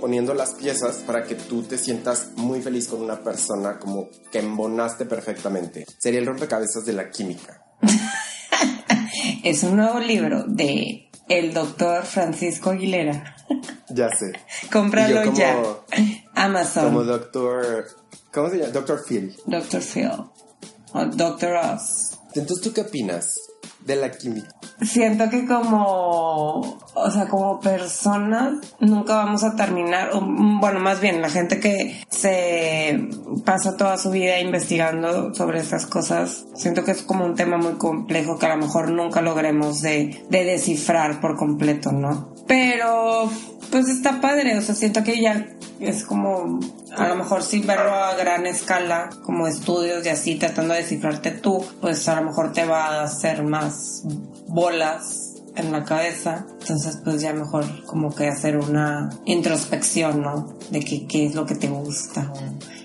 [0.00, 4.38] poniendo las piezas para que tú te sientas muy feliz con una persona como que
[4.38, 5.84] embonaste perfectamente.
[5.98, 7.64] Sería el rompecabezas de la química.
[9.44, 13.36] es un nuevo libro de el doctor Francisco Aguilera.
[13.88, 14.32] Ya sé.
[14.70, 15.62] Cómpralo ya.
[16.34, 16.84] Amazon.
[16.84, 17.86] Como doctor.
[18.32, 18.72] ¿Cómo se llama?
[18.72, 19.36] Doctor Phil.
[19.46, 20.10] Doctor Phil.
[20.92, 22.18] O Doctor Oz.
[22.34, 23.49] Entonces, ¿tú qué opinas
[23.96, 24.48] la química?
[24.82, 31.28] Siento que como, o sea, como personas nunca vamos a terminar, bueno, más bien la
[31.28, 33.08] gente que se
[33.44, 37.74] pasa toda su vida investigando sobre estas cosas, siento que es como un tema muy
[37.74, 42.29] complejo que a lo mejor nunca logremos de, de descifrar por completo, ¿no?
[42.46, 43.30] Pero,
[43.70, 45.46] pues está padre, o sea, siento que ya
[45.78, 46.60] es como,
[46.96, 51.30] a lo mejor sí verlo a gran escala, como estudios y así, tratando de descifrarte
[51.30, 54.02] tú, pues a lo mejor te va a hacer más
[54.48, 56.46] bolas en la cabeza.
[56.60, 60.54] Entonces, pues ya mejor como que hacer una introspección, ¿no?
[60.70, 62.32] De qué, qué es lo que te gusta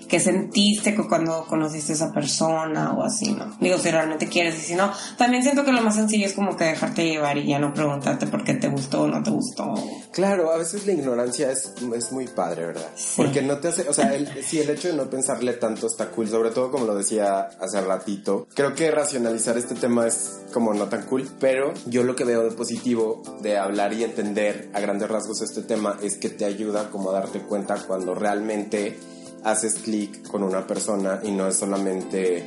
[0.08, 3.56] qué sentiste cuando conociste a esa persona o así, ¿no?
[3.60, 6.56] Digo, si realmente quieres y si no, también siento que lo más sencillo es como
[6.56, 9.74] que dejarte llevar y ya no preguntarte por qué te gustó o no te gustó.
[10.12, 12.88] Claro, a veces la ignorancia es, es muy padre, ¿verdad?
[13.16, 16.10] Porque no te hace, o sea, el, sí, el hecho de no pensarle tanto está
[16.10, 18.46] cool, sobre todo como lo decía hace ratito.
[18.54, 22.42] Creo que racionalizar este tema es como no tan cool, pero yo lo que veo
[22.42, 26.90] de positivo de hablar y entender a grandes rasgos este tema es que te ayuda
[26.90, 28.98] como a darte cuenta cuando realmente
[29.46, 32.44] haces clic con una persona y no es solamente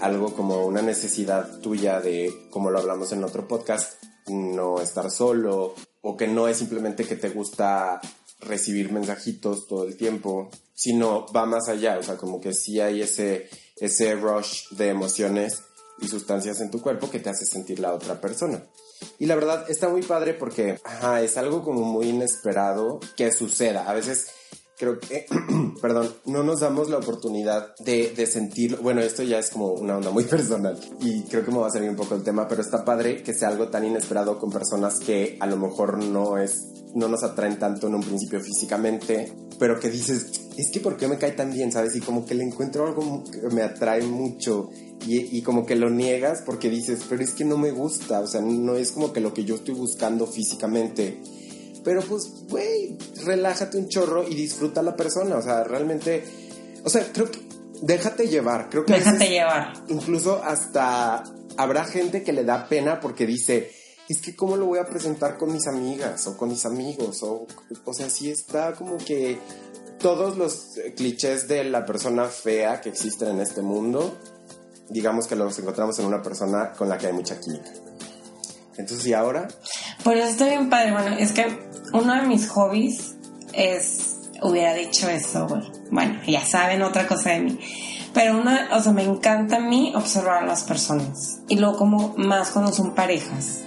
[0.00, 5.74] algo como una necesidad tuya de, como lo hablamos en otro podcast, no estar solo
[6.00, 8.00] o que no es simplemente que te gusta
[8.40, 13.02] recibir mensajitos todo el tiempo, sino va más allá, o sea, como que sí hay
[13.02, 15.64] ese, ese rush de emociones
[16.00, 18.64] y sustancias en tu cuerpo que te hace sentir la otra persona.
[19.18, 20.80] Y la verdad está muy padre porque
[21.22, 23.88] es algo como muy inesperado que suceda.
[23.88, 24.28] A veces
[24.78, 25.26] creo que,
[25.82, 30.10] perdón, no nos damos la oportunidad de, de bueno, esto ya es como una onda
[30.10, 32.84] muy personal y creo que me va a salir un poco el tema, pero está
[32.84, 37.08] padre que sea algo tan inesperado con personas que a lo mejor no es, no
[37.08, 41.18] nos atraen tanto en un principio físicamente, pero que dices, es que ¿por qué me
[41.18, 41.96] cae tan bien, sabes?
[41.96, 44.70] Y como que le encuentro algo que me atrae mucho
[45.06, 48.26] y, y, como que lo niegas porque dices, pero es que no me gusta, o
[48.26, 51.20] sea, no es como que lo que yo estoy buscando físicamente
[51.88, 55.38] pero pues, güey, relájate un chorro y disfruta a la persona.
[55.38, 56.22] O sea, realmente,
[56.84, 57.40] o sea, creo que
[57.80, 58.68] déjate llevar.
[58.68, 59.72] Creo que déjate llevar.
[59.88, 61.24] Incluso hasta
[61.56, 63.72] habrá gente que le da pena porque dice,
[64.06, 67.22] es que cómo lo voy a presentar con mis amigas o con mis amigos.
[67.22, 67.46] O,
[67.86, 69.38] o sea, sí está como que
[69.98, 74.14] todos los clichés de la persona fea que existen en este mundo,
[74.90, 77.70] digamos que los encontramos en una persona con la que hay mucha química.
[78.78, 79.48] Entonces, ¿y ahora?
[80.04, 80.92] Pues está bien padre.
[80.92, 81.58] Bueno, es que
[81.92, 83.16] uno de mis hobbies
[83.52, 84.14] es.
[84.40, 85.62] Hubiera dicho eso, güey.
[85.90, 87.58] Bueno, ya saben otra cosa de mí.
[88.14, 91.40] Pero una, o sea, me encanta a mí observar a las personas.
[91.48, 93.64] Y luego como más cuando son parejas.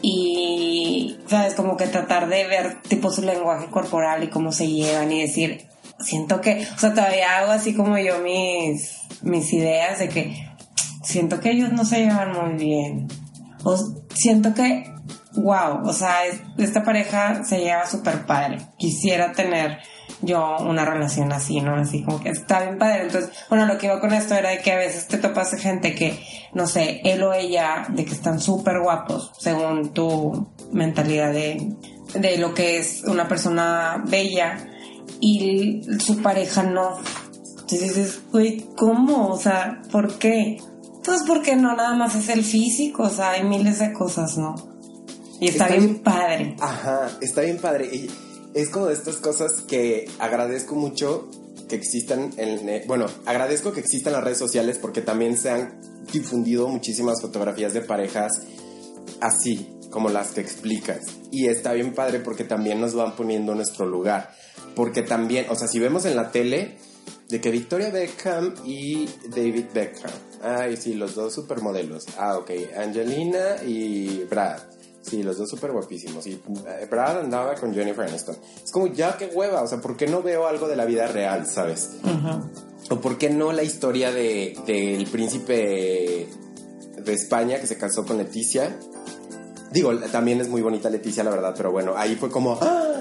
[0.00, 1.54] Y, ¿sabes?
[1.54, 5.66] Como que tratar de ver tipo su lenguaje corporal y cómo se llevan y decir,
[6.00, 10.48] siento que, o sea, todavía hago así como yo mis, mis ideas de que
[11.02, 13.08] siento que ellos no se llevan muy bien.
[13.64, 13.76] O
[14.14, 14.92] siento que,
[15.36, 18.58] wow, o sea, es- esta pareja se lleva súper padre.
[18.78, 19.78] Quisiera tener
[20.20, 21.74] yo una relación así, ¿no?
[21.76, 23.02] Así como que está bien padre.
[23.02, 25.94] Entonces, bueno, lo que iba con esto era de que a veces te topas gente
[25.94, 26.18] que,
[26.52, 31.74] no sé, él o ella, de que están súper guapos, según tu mentalidad de,
[32.14, 34.68] de lo que es una persona bella,
[35.20, 36.98] y su pareja no.
[37.60, 39.28] Entonces dices, güey, ¿cómo?
[39.28, 40.58] O sea, ¿por qué?
[41.04, 44.54] Pues porque no nada más es el físico, o sea, hay miles de cosas, ¿no?
[45.40, 46.02] Y está, Está bien, bien.
[46.02, 46.56] padre.
[46.60, 47.86] Ajá, está bien padre.
[47.92, 48.10] Y
[48.54, 51.28] es como de estas cosas que agradezco mucho
[51.68, 52.86] que existan en...
[52.86, 55.80] bueno, agradezco que existan las redes sociales porque también se han
[56.12, 58.32] difundido muchísimas fotografías de parejas
[59.20, 61.00] así, como las que explicas.
[61.30, 64.34] Y está bien padre porque también nos van poniendo en nuestro lugar.
[64.74, 66.76] Porque también, o sea, si vemos en la tele
[67.28, 70.12] de que Victoria Beckham y David Beckham.
[70.44, 72.04] Ay, sí, los dos supermodelos.
[72.18, 72.50] Ah, ok.
[72.76, 74.58] Angelina y Brad.
[75.00, 76.26] Sí, los dos súper guapísimos.
[76.26, 78.36] Y eh, Brad andaba con Jennifer Aniston.
[78.62, 79.62] Es como, ya qué hueva.
[79.62, 81.92] O sea, ¿por qué no veo algo de la vida real, sabes?
[82.02, 82.50] Ujú.
[82.90, 86.28] ¿O por qué no la historia de, del príncipe
[86.98, 88.78] de España que se casó con Leticia?
[89.72, 92.94] Digo, también es muy bonita Leticia, la verdad, pero bueno, ahí fue como, ¡ah!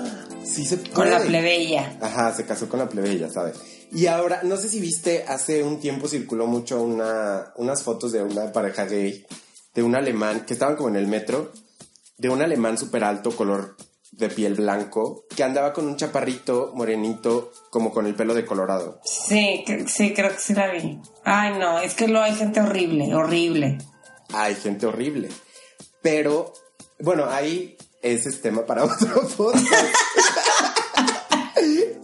[0.43, 1.97] Sí se Con la plebeya.
[2.01, 3.55] Ajá, se casó con la plebeya, ¿sabes?
[3.93, 8.23] Y ahora, no sé si viste, hace un tiempo circuló mucho una, unas fotos de
[8.23, 9.25] una pareja gay,
[9.75, 11.51] de un alemán, que estaban como en el metro,
[12.17, 13.77] de un alemán súper alto, color
[14.11, 18.99] de piel blanco, que andaba con un chaparrito morenito, como con el pelo de colorado.
[19.03, 20.99] Sí, sí, creo que sí la vi.
[21.23, 23.77] Ay, no, es que lo hay gente horrible, horrible.
[24.33, 25.29] Hay gente horrible.
[26.01, 26.51] Pero,
[26.99, 29.95] bueno, ahí ese es tema para otro podcast.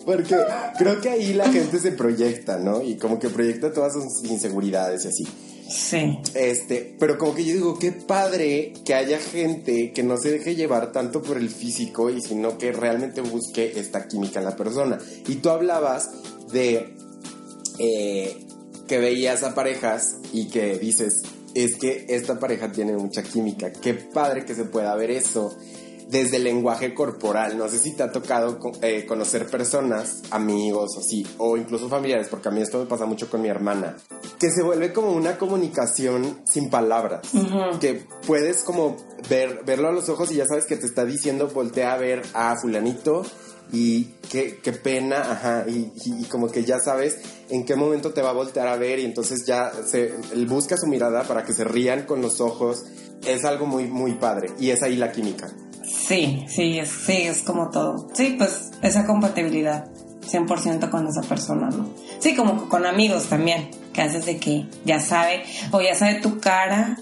[0.10, 0.36] Porque
[0.80, 2.82] creo que ahí la gente se proyecta, ¿no?
[2.82, 5.28] Y como que proyecta todas sus inseguridades y así.
[5.70, 6.18] Sí.
[6.34, 10.56] Este, pero como que yo digo, qué padre que haya gente que no se deje
[10.56, 14.98] llevar tanto por el físico y sino que realmente busque esta química en la persona.
[15.28, 16.10] Y tú hablabas
[16.52, 16.96] de
[17.78, 18.36] eh,
[18.88, 21.22] que veías a parejas y que dices,
[21.54, 23.72] es que esta pareja tiene mucha química.
[23.72, 25.56] Qué padre que se pueda ver eso
[26.10, 27.58] desde el lenguaje corporal.
[27.58, 32.28] No sé si te ha tocado eh, conocer personas, amigos o así, o incluso familiares,
[32.30, 33.96] porque a mí esto me pasa mucho con mi hermana,
[34.40, 37.22] que se vuelve como una comunicación sin palabras,
[37.80, 38.98] que puedes como
[39.30, 42.24] ver, verlo a los ojos y ya sabes que te está diciendo, voltea a ver
[42.34, 43.24] a fulanito
[43.72, 47.18] y qué, qué pena, ajá, y, y- y como que ya sabes
[47.50, 50.76] en qué momento te va a voltear a ver y entonces ya se, él busca
[50.76, 52.84] su mirada para que se rían con los ojos.
[53.28, 55.52] Es algo muy, muy padre y es ahí la química.
[56.08, 58.08] Sí, sí, es, sí, es como todo.
[58.14, 59.86] Sí, pues esa compatibilidad
[60.22, 61.90] 100% con esa persona, ¿no?
[62.20, 66.40] Sí, como con amigos también, que haces de que ya sabe, o ya sabe tu
[66.40, 66.98] cara,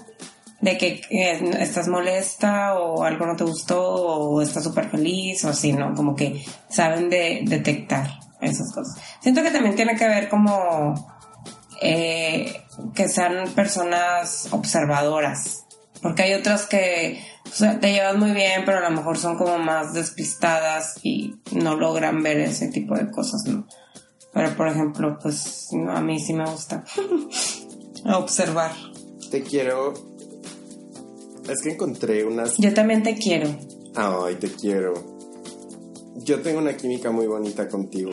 [0.60, 5.50] de que eh, estás molesta o algo no te gustó o estás súper feliz o
[5.50, 5.94] así, ¿no?
[5.94, 9.00] Como que saben de detectar esas cosas.
[9.20, 10.94] Siento que también tiene que ver como
[11.80, 15.64] eh, que sean personas observadoras.
[16.02, 19.36] Porque hay otras que o sea, te llevas muy bien, pero a lo mejor son
[19.36, 23.66] como más despistadas y no logran ver ese tipo de cosas, ¿no?
[24.32, 26.84] Pero por ejemplo, pues no, a mí sí me gusta
[28.14, 28.72] observar.
[29.30, 29.94] Te quiero.
[31.48, 32.56] Es que encontré unas.
[32.58, 33.48] Yo también te quiero.
[33.94, 34.94] Ay, te quiero.
[36.16, 38.10] Yo tengo una química muy bonita contigo.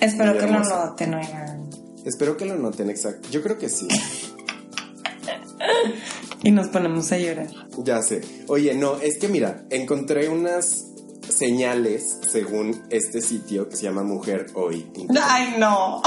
[0.00, 1.70] Espero que lo noten, oigan.
[2.04, 3.28] Espero que lo noten exacto.
[3.30, 3.88] Yo creo que sí.
[6.42, 7.48] Y nos ponemos a llorar.
[7.78, 8.20] Ya sé.
[8.48, 10.86] Oye, no, es que mira, encontré unas
[11.28, 14.90] señales según este sitio que se llama Mujer Hoy.
[15.20, 16.02] Ay, no.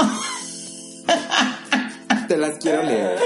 [2.28, 3.18] Te las quiero leer.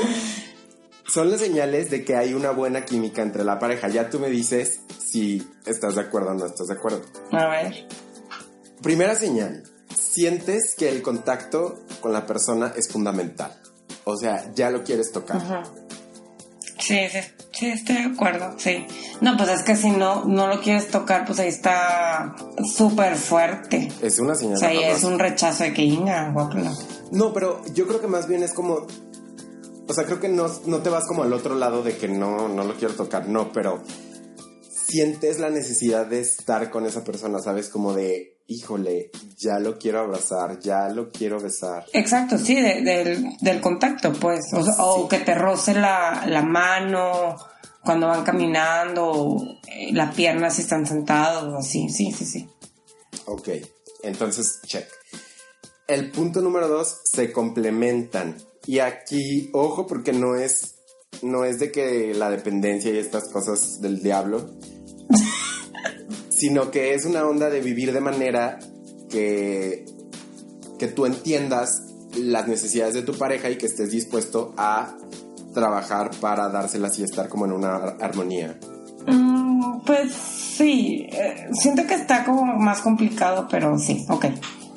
[1.07, 3.89] Son las señales de que hay una buena química entre la pareja.
[3.89, 7.03] Ya tú me dices si estás de acuerdo o no estás de acuerdo.
[7.31, 7.87] A ver.
[8.83, 9.62] Primera señal.
[9.95, 13.53] Sientes que el contacto con la persona es fundamental.
[14.05, 15.37] O sea, ya lo quieres tocar.
[15.37, 15.62] Ajá.
[16.87, 17.18] Sí, sí,
[17.53, 18.87] sí, estoy de acuerdo, sí.
[19.20, 22.35] No, pues es que si no, no lo quieres tocar, pues ahí está
[22.76, 23.89] súper fuerte.
[24.03, 24.57] Es una señal.
[24.57, 26.35] O sea, ahí es un rechazo de que inga.
[27.11, 28.87] No, pero yo creo que más bien es como
[29.87, 32.49] o sea, creo que no, no te vas como al otro lado de que no,
[32.49, 33.82] no lo quiero tocar, no, pero
[34.87, 37.68] sientes la necesidad de estar con esa persona, ¿sabes?
[37.68, 41.85] Como de, híjole, ya lo quiero abrazar, ya lo quiero besar.
[41.93, 44.45] Exacto, sí, de- del, del contacto, pues.
[44.53, 47.37] O, sea, o que te roce la, la mano
[47.85, 51.89] cuando van caminando, o, eh, la pierna si están sentados, así.
[51.89, 52.49] Sí, sí, sí.
[53.26, 53.49] Ok,
[54.03, 54.87] entonces, check.
[55.87, 58.37] El punto número dos, se complementan.
[58.66, 60.76] Y aquí, ojo, porque no es,
[61.20, 64.51] no es de que la dependencia y estas cosas del diablo,
[66.47, 68.59] sino que es una onda de vivir de manera
[69.09, 69.86] que,
[70.78, 71.70] que tú entiendas
[72.18, 74.95] las necesidades de tu pareja y que estés dispuesto a
[75.55, 78.59] trabajar para dárselas y estar como en una ar- armonía.
[79.07, 84.26] Mm, pues sí, eh, siento que está como más complicado, pero sí, ok.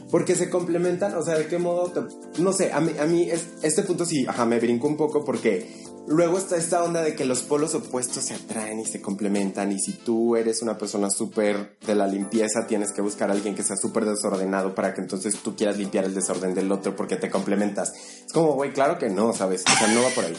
[0.09, 1.91] Porque se complementan, o sea, ¿de qué modo?
[2.39, 5.25] no sé, a mí, a mí es- este punto sí, ajá, me brinco un poco
[5.25, 5.69] porque
[6.07, 9.79] luego está esta onda de que los polos opuestos se atraen y se complementan y
[9.79, 13.63] si tú eres una persona súper de la limpieza, tienes que buscar a alguien que
[13.63, 17.29] sea súper desordenado para que entonces tú quieras limpiar el desorden del otro porque te
[17.29, 17.91] complementas.
[18.25, 19.63] Es como, güey, claro que no, ¿sabes?
[19.65, 20.37] O sea, no va por ahí.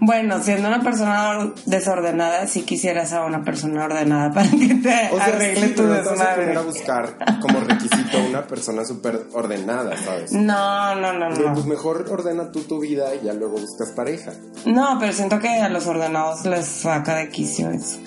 [0.00, 5.08] Bueno, siendo una persona or- desordenada, sí quisieras a una persona ordenada para que te
[5.12, 9.96] O sea, arregle sí, tu pero no a buscar como requisito una persona súper ordenada,
[9.96, 10.32] ¿sabes?
[10.32, 11.64] No, no, no, Pues no.
[11.64, 14.32] mejor ordena tú tu vida y ya luego buscas pareja.
[14.66, 17.98] No, pero siento que a los ordenados les saca de quicio eso.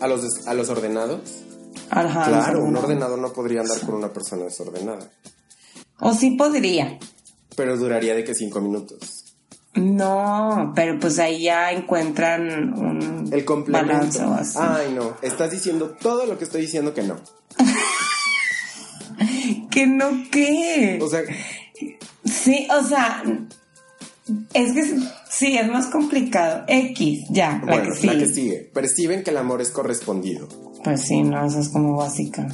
[0.00, 1.20] A los, des- a los ordenados.
[1.90, 5.08] Ajá, Claro, un ordenado no podría andar con una persona desordenada.
[6.00, 6.98] O sí podría.
[7.56, 9.19] Pero duraría de que cinco minutos.
[9.74, 13.92] No, pero pues ahí ya encuentran un El complemento.
[13.92, 14.58] balance o así.
[14.60, 15.14] Ay, no.
[15.22, 17.16] Estás diciendo todo lo que estoy diciendo que no.
[19.70, 20.98] Que no, ¿qué?
[21.02, 21.20] O sea,
[22.24, 23.22] Sí, o sea,
[24.52, 24.84] es que
[25.28, 26.64] sí, es más complicado.
[26.66, 28.14] X, ya, la que sigue.
[28.14, 28.70] la que sigue.
[28.74, 30.48] Perciben que el amor es correspondido.
[30.84, 32.46] Pues sí, no, eso es como básica.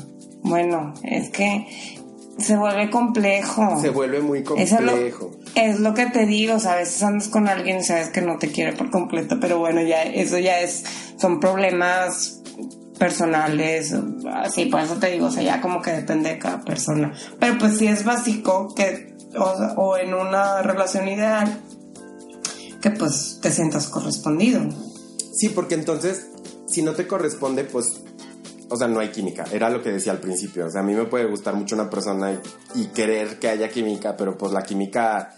[0.43, 1.67] Bueno, es que
[2.39, 3.81] se vuelve complejo.
[3.81, 5.31] Se vuelve muy Eso es lo, complejo.
[5.55, 8.21] es lo que te digo, o sea, a veces andas con alguien y sabes que
[8.21, 10.85] no te quiere por completo, pero bueno, ya eso ya es,
[11.19, 12.43] son problemas
[12.99, 13.95] personales,
[14.33, 17.15] así, por eso te digo, o sea, ya como que depende de cada persona.
[17.39, 21.61] Pero pues sí es básico que, o, sea, o en una relación ideal,
[22.81, 24.63] que pues te sientas correspondido.
[25.35, 26.29] Sí, porque entonces,
[26.67, 28.03] si no te corresponde, pues,
[28.69, 29.45] o sea, no hay química.
[29.53, 30.67] Era lo que decía al principio.
[30.67, 33.69] O sea, a mí me puede gustar mucho una persona y, y querer que haya
[33.69, 35.35] química, pero pues la química,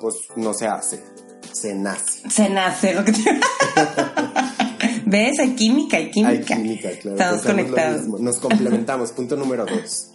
[0.00, 1.02] pues, no se hace.
[1.52, 2.28] Se nace.
[2.30, 3.20] Se nace lo que te...
[5.06, 5.38] ¿Ves?
[5.38, 6.54] Hay química, hay química.
[6.54, 7.16] Hay química, claro.
[7.16, 8.20] Estamos conectados.
[8.20, 9.12] Nos complementamos.
[9.16, 10.10] punto número dos.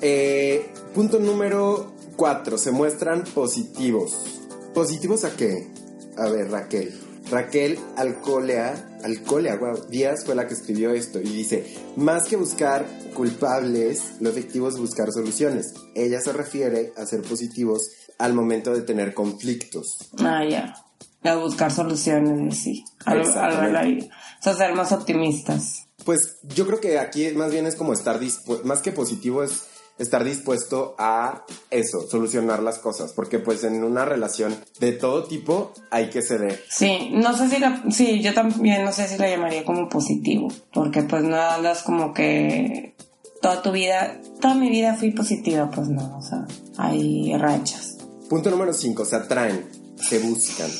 [0.00, 2.56] Eh, punto número cuatro.
[2.56, 4.40] Se muestran positivos.
[4.74, 5.68] ¿Positivos a qué?
[6.16, 7.07] A ver, Raquel.
[7.30, 12.86] Raquel Alcolea, Alcolea, wow, Díaz fue la que escribió esto y dice, más que buscar
[13.14, 15.74] culpables, lo efectivo es buscar soluciones.
[15.94, 19.98] Ella se refiere a ser positivos al momento de tener conflictos.
[20.18, 20.74] Ah, ya.
[21.22, 22.84] A buscar soluciones, sí.
[23.04, 24.08] A, a, Exactamente.
[24.40, 25.88] o sea, ser más optimistas.
[26.04, 29.64] Pues yo creo que aquí más bien es como estar dispuesto, más que positivo es
[29.98, 35.72] estar dispuesto a eso, solucionar las cosas, porque pues en una relación de todo tipo
[35.90, 36.62] hay que ceder.
[36.70, 40.48] Sí, no sé si la, sí, yo también no sé si la llamaría como positivo,
[40.72, 42.94] porque pues no andas como que
[43.42, 46.46] toda tu vida, toda mi vida fui positiva, pues no, o sea,
[46.76, 47.96] hay rachas.
[48.28, 50.70] Punto número 5, se atraen, se buscan.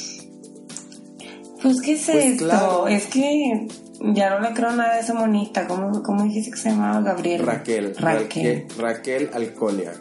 [1.62, 2.44] Pues, ¿qué es Pues, esto?
[2.44, 2.86] claro.
[2.88, 3.66] Es que
[4.00, 5.66] ya no le creo nada a esa monita.
[5.66, 7.44] ¿Cómo, cómo dijiste que se llamaba Gabriel?
[7.44, 8.66] Raquel, Raquel.
[8.68, 9.92] Raquel, Raquel Alcolia.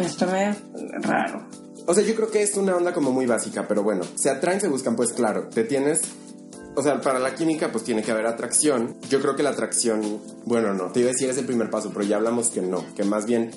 [0.00, 0.56] Esto me es
[1.00, 1.46] raro.
[1.86, 4.60] O sea, yo creo que es una onda como muy básica, pero bueno, se atraen,
[4.60, 6.00] se buscan, pues claro, te tienes...
[6.74, 8.96] O sea, para la química pues tiene que haber atracción.
[9.10, 11.90] Yo creo que la atracción, bueno, no, te iba a decir es el primer paso,
[11.92, 13.50] pero ya hablamos que no, que más bien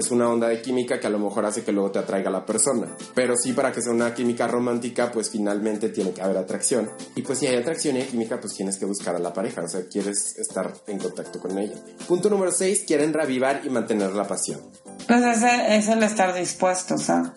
[0.00, 2.44] es una onda de química que a lo mejor hace que luego te atraiga la
[2.44, 2.88] persona.
[3.14, 6.90] Pero sí, para que sea una química romántica, pues finalmente tiene que haber atracción.
[7.14, 9.62] Y pues si hay atracción y hay química, pues tienes que buscar a la pareja,
[9.62, 11.76] o sea, quieres estar en contacto con ella.
[12.08, 14.60] Punto número 6, quieren reavivar y mantener la pasión.
[15.06, 17.34] Pues es el estar dispuesto, o sea,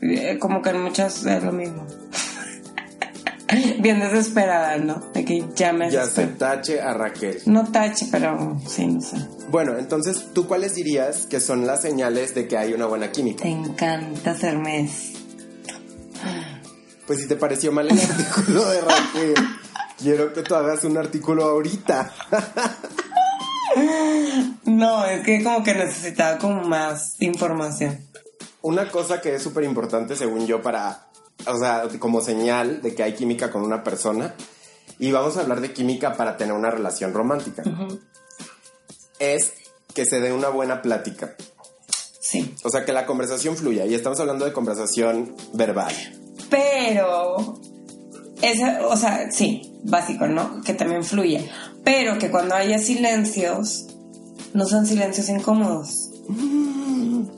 [0.00, 1.86] eh, como que en muchas es lo mismo.
[3.78, 5.00] Bien desesperada, ¿no?
[5.14, 7.40] De que ya me Ya se tache a Raquel.
[7.46, 9.16] No tache, pero sí, no sé.
[9.50, 13.42] Bueno, entonces, ¿tú cuáles dirías que son las señales de que hay una buena química?
[13.42, 14.90] Te encanta hacerme.
[17.06, 19.34] Pues si te pareció mal el artículo de Raquel,
[19.98, 22.12] quiero que tú hagas un artículo ahorita.
[24.64, 27.98] No, es que como que necesitaba como más información.
[28.62, 31.05] una cosa que es súper importante según yo para,
[31.46, 34.34] o sea, como señal de que hay química con una persona,
[34.98, 37.62] y vamos a hablar de química para tener una relación romántica,
[39.18, 39.52] es
[39.94, 41.36] que se dé una buena plática.
[42.20, 42.54] Sí.
[42.64, 43.86] O sea, que la conversación fluya.
[43.86, 45.94] Y estamos hablando de conversación verbal.
[46.50, 47.60] Pero,
[48.42, 50.60] esa, o sea, sí, básico, ¿no?
[50.62, 51.48] Que también fluye.
[51.84, 53.86] Pero que cuando haya silencios,
[54.54, 56.10] no son silencios incómodos.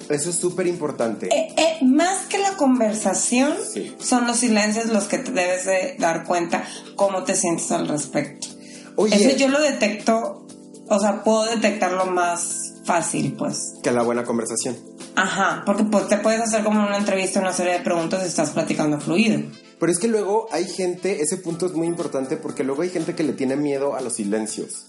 [0.08, 1.26] Eso es súper importante.
[1.34, 3.94] Eh, eh, más que la conversación, Sí.
[4.00, 6.64] son los silencios los que te debes de dar cuenta
[6.96, 8.48] cómo te sientes al respecto.
[8.96, 10.46] Oye, Eso yo lo detecto,
[10.88, 13.74] o sea, puedo detectarlo más fácil, pues.
[13.82, 14.76] que la buena conversación.
[15.14, 18.50] Ajá, porque pues, te puedes hacer como una entrevista, una serie de preguntas y estás
[18.50, 19.42] platicando fluido.
[19.78, 23.14] Pero es que luego hay gente, ese punto es muy importante porque luego hay gente
[23.14, 24.86] que le tiene miedo a los silencios,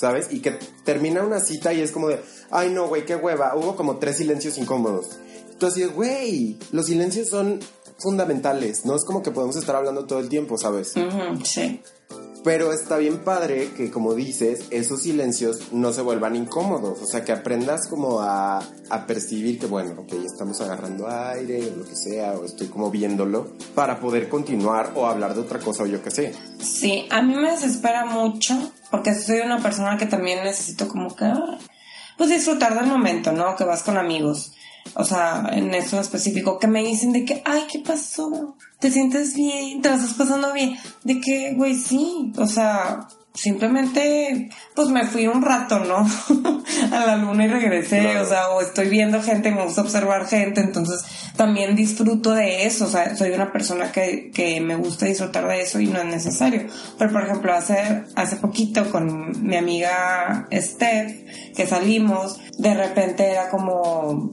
[0.00, 0.28] ¿sabes?
[0.30, 2.20] Y que termina una cita y es como de,
[2.50, 5.18] ay no, güey, qué hueva, hubo como tres silencios incómodos.
[5.52, 7.60] Entonces, güey, los silencios son
[7.98, 10.94] fundamentales, no es como que podemos estar hablando todo el tiempo, ¿sabes?
[10.96, 11.82] Ujú, sí.
[12.42, 17.02] Pero está bien padre que, como dices, esos silencios no se vuelvan incómodos.
[17.02, 21.76] O sea, que aprendas como a, a percibir que, bueno, ok, estamos agarrando aire o
[21.76, 25.82] lo que sea, o estoy como viéndolo, para poder continuar o hablar de otra cosa
[25.82, 26.34] o yo qué sé.
[26.60, 31.26] Sí, a mí me desespera mucho porque soy una persona que también necesito como que,
[31.26, 31.58] ah,
[32.16, 33.54] pues disfrutar del momento, ¿no?
[33.54, 34.52] Que vas con amigos.
[34.94, 38.56] O sea, en eso en específico, que me dicen de que, ay, ¿qué pasó?
[38.78, 39.82] ¿Te sientes bien?
[39.82, 40.76] ¿Te la estás pasando bien?
[41.04, 42.32] De que, güey, sí.
[42.36, 45.98] O sea, simplemente, pues me fui un rato, ¿no?
[46.92, 48.00] a la luna y regresé.
[48.00, 48.22] Claro.
[48.22, 51.02] O sea, o estoy viendo gente, me gusta observar gente, entonces
[51.36, 52.86] también disfruto de eso.
[52.86, 56.06] O sea, soy una persona que, que me gusta disfrutar de eso y no es
[56.06, 56.66] necesario.
[56.98, 63.48] Pero, por ejemplo, hace, hace poquito con mi amiga Steph, que salimos, de repente era
[63.50, 64.32] como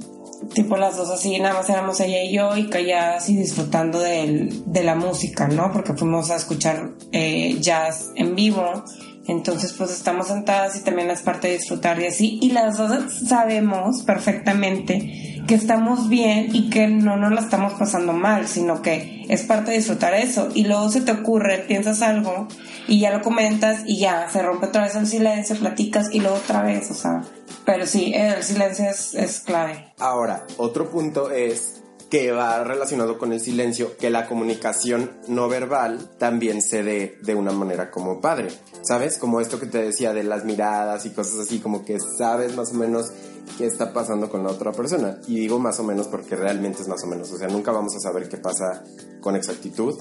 [0.53, 4.83] tipo las dos así, nada más éramos ella y yo y calladas y disfrutando de
[4.83, 5.71] la música, ¿no?
[5.71, 8.83] Porque fuimos a escuchar eh, jazz en vivo.
[9.27, 12.39] Entonces, pues estamos sentadas y también es parte de disfrutar y así.
[12.41, 18.13] Y las dos sabemos perfectamente que estamos bien y que no nos la estamos pasando
[18.13, 20.49] mal, sino que es parte de disfrutar eso.
[20.53, 22.47] Y luego se te ocurre, piensas algo
[22.87, 26.37] y ya lo comentas y ya se rompe otra vez el silencio, platicas y luego
[26.37, 27.21] otra vez, o sea.
[27.65, 29.93] Pero sí, el silencio es, es clave.
[29.99, 31.76] Ahora, otro punto es
[32.09, 37.35] que va relacionado con el silencio, que la comunicación no verbal también se dé de
[37.35, 38.49] una manera como padre,
[38.81, 39.17] ¿sabes?
[39.17, 42.71] Como esto que te decía de las miradas y cosas así, como que sabes más
[42.71, 43.11] o menos
[43.57, 45.19] qué está pasando con la otra persona.
[45.27, 47.95] Y digo más o menos porque realmente es más o menos, o sea, nunca vamos
[47.95, 48.83] a saber qué pasa
[49.19, 49.99] con exactitud.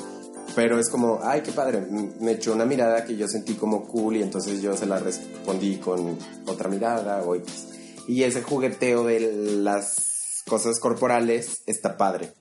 [0.55, 1.81] Pero es como, ay, qué padre,
[2.21, 5.77] me echó una mirada que yo sentí como cool y entonces yo se la respondí
[5.79, 7.37] con otra mirada o.
[8.09, 10.16] Y ese jugueteo de las
[10.47, 12.33] cosas corporales está padre.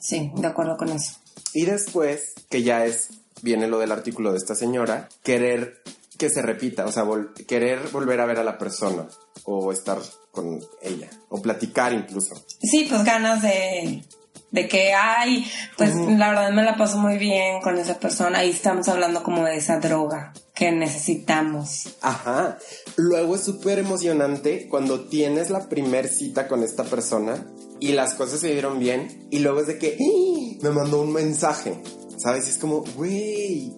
[0.00, 1.12] Sí, de acuerdo con eso.
[1.52, 3.08] Y después, que ya es,
[3.42, 5.82] viene lo del artículo de esta señora, querer
[6.18, 9.08] que se repita, o sea, vol- querer volver a ver a la persona
[9.44, 9.98] o estar
[10.32, 12.34] con ella o platicar incluso.
[12.62, 14.04] Sí, pues ganas de,
[14.50, 15.46] de que, ay,
[15.76, 18.38] pues la verdad me la paso muy bien con esa persona.
[18.40, 21.96] Ahí estamos hablando como de esa droga que necesitamos.
[22.02, 22.58] Ajá.
[22.96, 27.46] Luego es súper emocionante cuando tienes la primer cita con esta persona
[27.78, 30.58] y las cosas se dieron bien y luego es de que ¡Ah!
[30.62, 31.80] me mandó un mensaje,
[32.18, 32.46] ¿sabes?
[32.46, 33.72] Y es como, güey,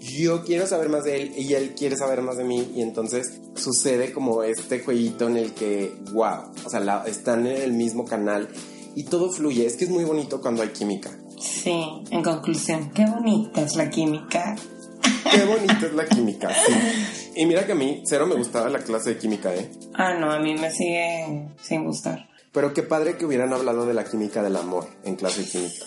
[0.00, 3.40] yo quiero saber más de él y él quiere saber más de mí y entonces
[3.54, 8.04] sucede como este jueguito en el que, wow, o sea, la- están en el mismo
[8.06, 8.48] canal
[8.94, 9.66] y todo fluye.
[9.66, 11.10] Es que es muy bonito cuando hay química.
[11.40, 14.56] Sí, en conclusión, qué bonita es la química.
[15.30, 16.72] Qué bonita es la química, sí.
[17.34, 19.70] Y mira que a mí cero me gustaba la clase de química, ¿eh?
[19.94, 22.28] Ah, no, a mí me sigue sin gustar.
[22.52, 25.86] Pero qué padre que hubieran hablado de la química del amor en clase de química.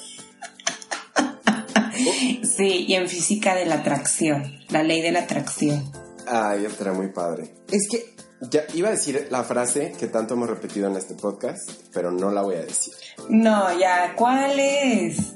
[2.44, 5.92] Sí, y en física de la atracción, la ley de la atracción.
[6.28, 7.54] Ay, estaría muy padre.
[7.70, 11.70] Es que ya iba a decir la frase que tanto hemos repetido en este podcast,
[11.94, 12.94] pero no la voy a decir.
[13.30, 15.36] No, ya, ¿cuál es?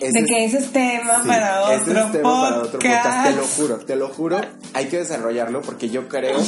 [0.00, 3.28] Ese de que ese es tema sí, para ese otro es tema para otro podcast,
[3.28, 4.40] te lo juro, te lo juro.
[4.72, 6.38] Hay que desarrollarlo porque yo creo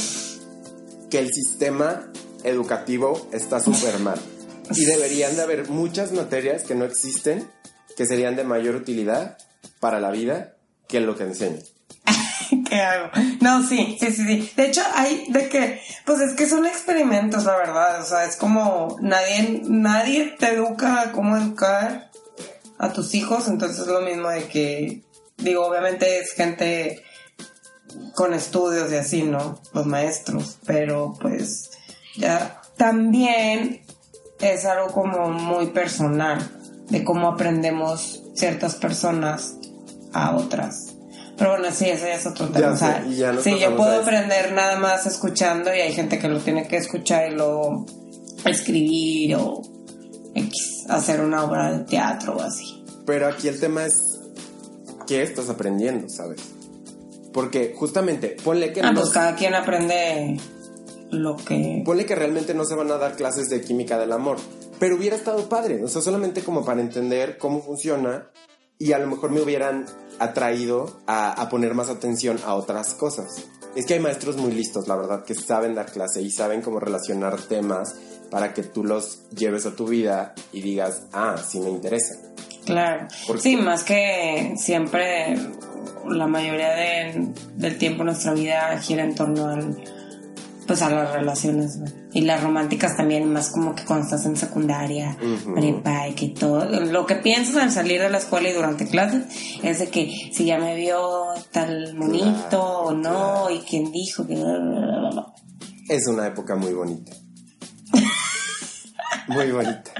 [1.10, 2.10] que el sistema
[2.44, 4.18] educativo está súper mal.
[4.74, 7.46] Y deberían de haber muchas materias que no existen
[7.96, 9.36] que serían de mayor utilidad
[9.80, 10.54] para la vida
[10.88, 11.62] que lo que enseñan.
[12.68, 13.10] ¿Qué hago?
[13.40, 14.52] No, sí, sí, sí, sí.
[14.56, 18.00] De hecho, hay de que, pues es que son experimentos, la verdad.
[18.00, 22.10] O sea, es como nadie, nadie te educa a cómo educar
[22.78, 23.48] a tus hijos.
[23.48, 25.02] Entonces es lo mismo de que,
[25.38, 27.02] digo, obviamente es gente
[28.14, 29.60] con estudios y así, ¿no?
[29.72, 30.58] Los maestros.
[30.66, 31.70] Pero pues
[32.16, 33.82] ya también
[34.40, 36.40] es algo como muy personal
[36.88, 39.56] de cómo aprendemos ciertas personas
[40.12, 40.94] a otras.
[41.42, 42.60] Pero bueno, sí, ese ya es otro tema.
[42.60, 46.18] Ya o sea, ya nos sí, yo puedo aprender nada más escuchando y hay gente
[46.18, 47.84] que lo tiene que escuchar y luego
[48.44, 49.62] escribir o
[50.88, 52.84] hacer una obra de teatro o así.
[53.06, 54.00] Pero aquí el tema es
[55.06, 56.40] qué estás aprendiendo, ¿sabes?
[57.32, 60.38] Porque justamente, ponle que Ah, no- pues cada quien aprende
[61.10, 61.82] lo que...
[61.84, 64.36] ponle que realmente no se van a dar clases de química del amor,
[64.78, 68.30] pero hubiera estado padre, o sea, solamente como para entender cómo funciona
[68.78, 69.86] y a lo mejor me hubieran
[70.22, 73.44] atraído a, a poner más atención a otras cosas.
[73.74, 76.78] Es que hay maestros muy listos, la verdad, que saben dar clase y saben cómo
[76.78, 77.94] relacionar temas
[78.30, 82.14] para que tú los lleves a tu vida y digas, ah, sí me interesa.
[82.66, 83.08] Claro.
[83.26, 83.42] ¿Por qué?
[83.42, 85.36] Sí, más que siempre
[86.06, 89.82] la mayoría de- del tiempo nuestra vida gira en torno al
[90.66, 91.78] pues a las relaciones
[92.12, 95.16] y las románticas también más como que cuando estás en secundaria
[95.54, 99.24] prepa y que todo lo que piensas al salir de la escuela y durante clases
[99.62, 103.50] es de que si ya me vio tal monito Claro, o no claro.
[103.50, 104.34] y quién dijo que.
[105.88, 107.12] Es una época muy bonita.
[109.28, 109.91] muy bonita.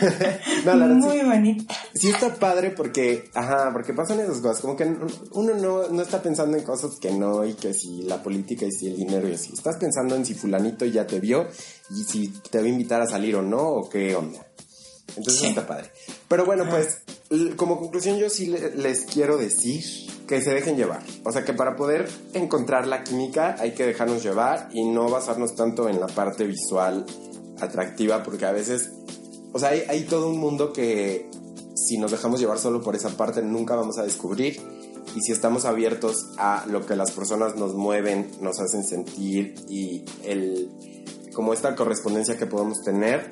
[0.64, 4.76] no, la sí- muy bonita Sí está padre porque, ajá, porque pasan esas cosas, como
[4.76, 4.84] que
[5.32, 8.72] uno no, no está pensando en cosas que no y que si la política y
[8.72, 9.52] si el dinero y así.
[9.52, 11.46] Estás pensando en si fulanito ya te vio
[11.90, 14.46] y si te va a invitar a salir o no o qué onda.
[15.16, 15.46] Entonces Sí.
[15.48, 15.90] está padre.
[16.28, 16.98] Pero bueno, pues
[17.56, 19.82] como conclusión yo sí le- les quiero decir
[20.28, 21.02] que se dejen llevar.
[21.24, 25.56] O sea que para poder encontrar la química hay que dejarnos llevar y no basarnos
[25.56, 27.04] tanto en la parte visual
[27.60, 28.90] atractiva porque a veces,
[29.52, 31.28] o sea, hay, hay todo un mundo que
[31.74, 34.60] si nos dejamos llevar solo por esa parte nunca vamos a descubrir
[35.14, 40.04] y si estamos abiertos a lo que las personas nos mueven, nos hacen sentir y
[40.24, 40.70] el
[41.34, 43.30] como esta correspondencia que podemos tener,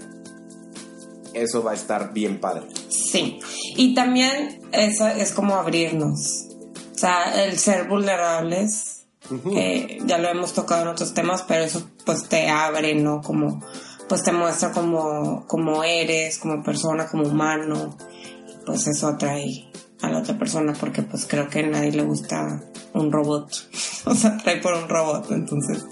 [1.34, 2.68] eso va a estar bien padre.
[2.88, 3.38] Sí,
[3.76, 6.46] y también eso es como abrirnos.
[6.94, 9.06] O sea, el ser vulnerables,
[9.54, 13.20] eh, ya lo hemos tocado en otros temas, pero eso pues te abre, ¿no?
[13.20, 13.62] Como,
[14.08, 17.96] pues te muestra como, como eres, como persona, como humano.
[18.66, 19.70] Pues eso atrae
[20.02, 22.62] a la otra persona porque pues creo que a nadie le gusta
[22.94, 23.50] un robot.
[24.06, 25.84] o sea, atrae por un robot, entonces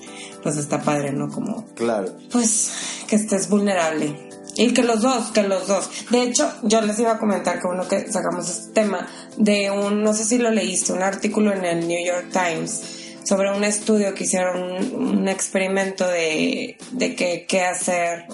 [0.42, 1.28] pues está padre, ¿no?
[1.28, 2.12] Como Claro.
[2.30, 2.70] pues
[3.08, 4.28] que estés vulnerable.
[4.58, 5.90] Y que los dos, que los dos.
[6.10, 9.06] De hecho, yo les iba a comentar que uno que sacamos este tema
[9.36, 12.80] de un, no sé si lo leíste, un artículo en el New York Times
[13.26, 18.26] sobre un estudio que hicieron, un, experimento de, de que, qué hacer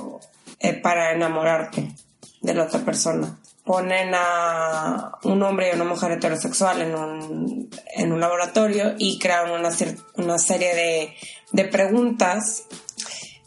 [0.61, 1.95] eh, para enamorarte
[2.43, 3.39] de la otra persona.
[3.65, 9.51] Ponen a un hombre y una mujer heterosexual en un, en un laboratorio y crean
[9.51, 9.71] una,
[10.17, 11.15] una serie de,
[11.53, 12.65] de preguntas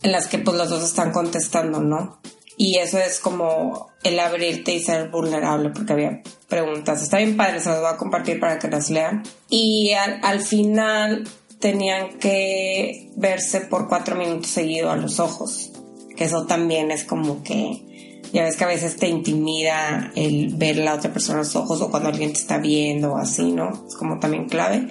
[0.01, 2.19] en las que pues los dos están contestando, ¿no?
[2.57, 7.01] Y eso es como el abrirte y ser vulnerable, porque había preguntas.
[7.01, 9.23] Está bien padre, se las voy a compartir para que las lean.
[9.49, 11.27] Y al, al final
[11.59, 15.71] tenían que verse por cuatro minutos seguido a los ojos.
[16.15, 20.77] Que eso también es como que, ya ves que a veces te intimida el ver
[20.77, 23.85] la otra persona a los ojos o cuando alguien te está viendo o así, ¿no?
[23.87, 24.87] Es como también clave.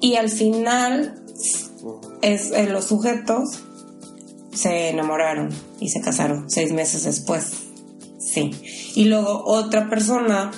[0.00, 1.22] Y al final,
[2.20, 3.62] es, eh, los sujetos
[4.54, 5.50] se enamoraron
[5.80, 7.52] y se casaron seis meses después.
[8.18, 8.50] Sí.
[8.94, 10.50] Y luego otra persona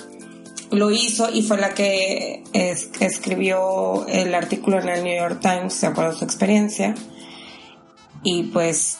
[0.71, 5.79] lo hizo y fue la que es- escribió el artículo en el New York Times,
[5.81, 6.95] de acuerdo a su experiencia.
[8.23, 8.97] Y pues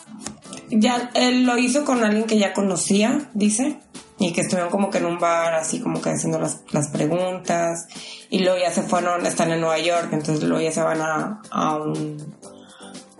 [0.70, 3.80] ya él lo hizo con alguien que ya conocía, dice,
[4.20, 7.88] y que estuvieron como que en un bar, así como que haciendo las, las preguntas.
[8.30, 11.42] Y luego ya se fueron, están en Nueva York, entonces luego ya se van a,
[11.52, 12.18] a un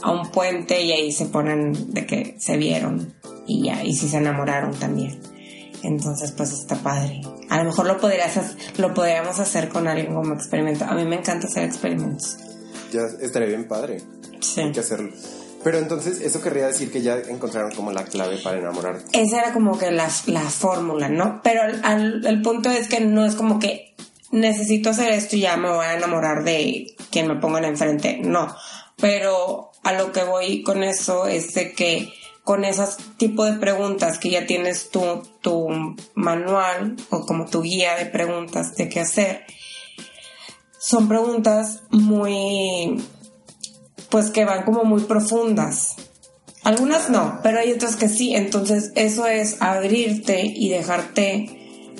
[0.02, 3.14] a un puente y ahí se ponen de que se vieron
[3.48, 5.20] y ya, y sí se enamoraron también.
[5.84, 7.22] Entonces, pues está padre.
[7.50, 8.38] A lo mejor lo podrías
[8.78, 10.86] lo podríamos hacer con alguien como experimento.
[10.86, 12.38] A mí me encanta hacer experimentos.
[12.92, 14.02] Ya estaría bien padre.
[14.42, 14.62] Sí.
[14.62, 15.12] Hay que hacerlo.
[15.64, 19.06] Pero entonces, eso querría decir que ya encontraron como la clave para enamorarte.
[19.20, 21.42] Esa era como que la, la fórmula, ¿no?
[21.44, 23.96] Pero al- al- el punto es que no es como que
[24.32, 28.20] necesito hacer esto y ya me voy a enamorar de quien me pongan enfrente.
[28.24, 28.54] No.
[28.98, 32.14] Pero a lo que voy con eso es de que
[32.44, 35.02] con esos tipo de preguntas que ya tienes tu,
[35.40, 35.70] tu
[36.14, 39.46] manual o como tu guía de preguntas de qué hacer,
[40.78, 43.02] son preguntas muy,
[44.10, 45.96] pues que van como muy profundas.
[46.66, 48.36] Algunas no, pero hay otras que sí.
[48.36, 51.96] Entonces eso es abrirte y dejarte,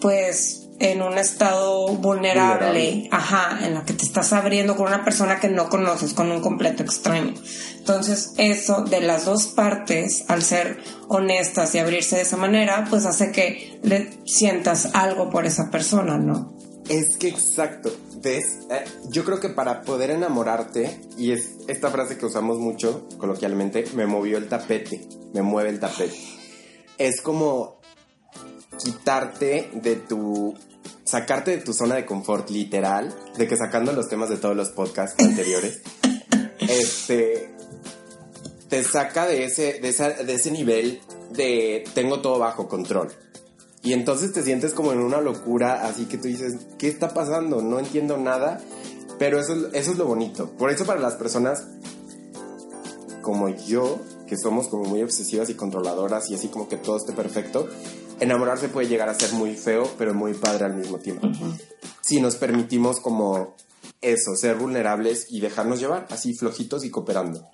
[0.00, 3.08] pues, en un estado vulnerable, Vulnerable.
[3.10, 6.40] ajá, en la que te estás abriendo con una persona que no conoces, con un
[6.40, 7.34] completo extraño.
[7.78, 13.06] Entonces, eso de las dos partes, al ser honestas y abrirse de esa manera, pues
[13.06, 16.54] hace que le sientas algo por esa persona, ¿no?
[16.88, 17.90] Es que exacto.
[18.22, 18.60] ¿Ves?
[18.70, 23.84] Eh, yo creo que para poder enamorarte, y es esta frase que usamos mucho coloquialmente,
[23.94, 26.16] me movió el tapete, me mueve el tapete.
[26.98, 27.75] Es como
[28.82, 30.54] quitarte de tu.
[31.04, 34.70] sacarte de tu zona de confort, literal, de que sacando los temas de todos los
[34.70, 35.80] podcasts anteriores,
[36.58, 37.50] este.
[38.68, 41.00] te saca de ese, de, esa- de ese nivel
[41.32, 43.08] de tengo todo bajo control.
[43.82, 47.62] Y entonces te sientes como en una locura, así que tú dices, ¿qué está pasando?
[47.62, 48.60] No entiendo nada.
[49.18, 50.50] Pero eso, es- eso es lo bonito.
[50.58, 51.64] Por eso para las personas
[53.22, 57.12] como yo, que somos como muy obsesivas y controladoras y así como que todo esté
[57.12, 57.68] perfecto,
[58.20, 61.28] enamorarse puede llegar a ser muy feo, pero muy padre al mismo tiempo.
[62.00, 63.56] Si nos permitimos como
[64.00, 67.48] eso, ser vulnerables y dejarnos llevar, así flojitos y cooperando.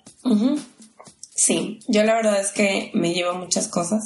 [1.35, 4.03] Sí, yo la verdad es que me llevo muchas cosas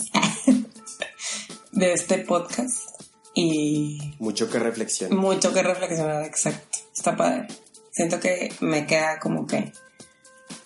[1.72, 3.02] de este podcast
[3.34, 5.18] y Mucho que reflexionar.
[5.18, 6.80] mucho que reflexionar, exacto.
[6.96, 7.48] Está padre.
[7.92, 9.72] Siento que me queda como que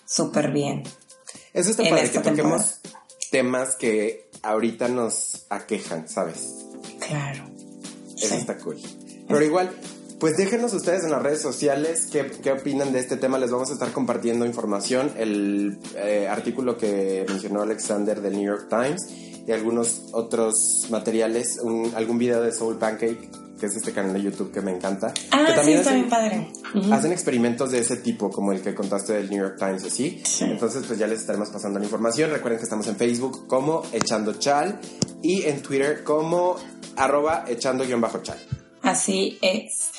[0.06, 0.82] súper bien.
[1.52, 2.80] Eso está en padre, que toquemos
[3.30, 6.66] temas que ahorita nos aquejan, ¿sabes?
[7.06, 7.44] Claro.
[8.16, 8.34] Eso Sí.
[8.34, 8.76] está cool.
[9.28, 9.70] Pero igual,
[10.20, 13.38] pues déjenos ustedes en las redes sociales qué, qué opinan de este tema.
[13.38, 18.68] Les vamos a estar compartiendo información, el eh, artículo que mencionó Alexander del New York
[18.68, 19.00] Times
[19.46, 23.28] y algunos otros materiales, un- algún video de Soul Pancake,
[23.62, 25.14] que es este canal de YouTube que me encanta.
[25.30, 26.48] Ah, que sí, está bien padre.
[26.90, 30.20] Hacen experimentos de ese tipo, como el que contaste del New York Times, así.
[30.24, 30.42] Sí.
[30.46, 32.32] Entonces, pues ya les estaremos pasando la información.
[32.32, 34.80] Recuerden que estamos en Facebook como Echando Chal
[35.22, 36.56] y en Twitter como
[36.96, 38.36] arroba echando-chal.
[38.82, 39.90] Así es.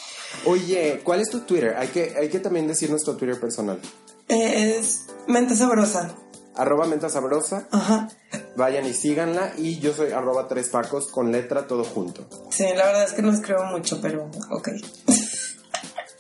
[0.44, 1.76] Oye, ¿cuál es tu Twitter?
[1.78, 3.80] Hay que, hay que también decir nuestro Twitter personal.
[4.28, 6.18] Es mente sabrosa.
[6.56, 7.68] Arroba Menta Sabrosa.
[7.72, 8.10] Ajá.
[8.56, 9.54] Vayan y síganla.
[9.58, 12.28] Y yo soy arroba Tres Pacos con letra todo junto.
[12.52, 14.70] Sí, la verdad es que no escribo mucho, pero ok.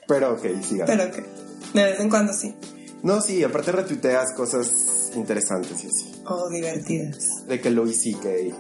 [0.08, 0.86] Pero ok, síganla.
[0.86, 1.74] Pero ok.
[1.74, 2.56] De vez en cuando sí.
[3.04, 6.22] No, sí, aparte retuiteas cosas interesantes y así.
[6.26, 7.46] O divertidas.
[7.48, 8.56] De que Louis C.K.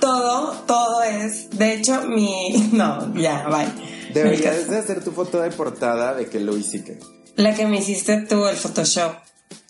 [0.00, 1.50] Todo, todo es.
[1.50, 2.70] De hecho, mi.
[2.72, 4.12] No, ya, bye.
[4.14, 6.94] Deberías de hacer tu foto de portada de que Louis C.K.
[7.36, 9.12] La que me hiciste tú, el Photoshop.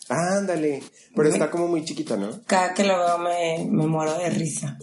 [0.08, 0.82] Ándale.
[1.14, 2.40] Pero está como muy chiquita, ¿no?
[2.46, 4.78] Cada que lo veo me, me muero de risa.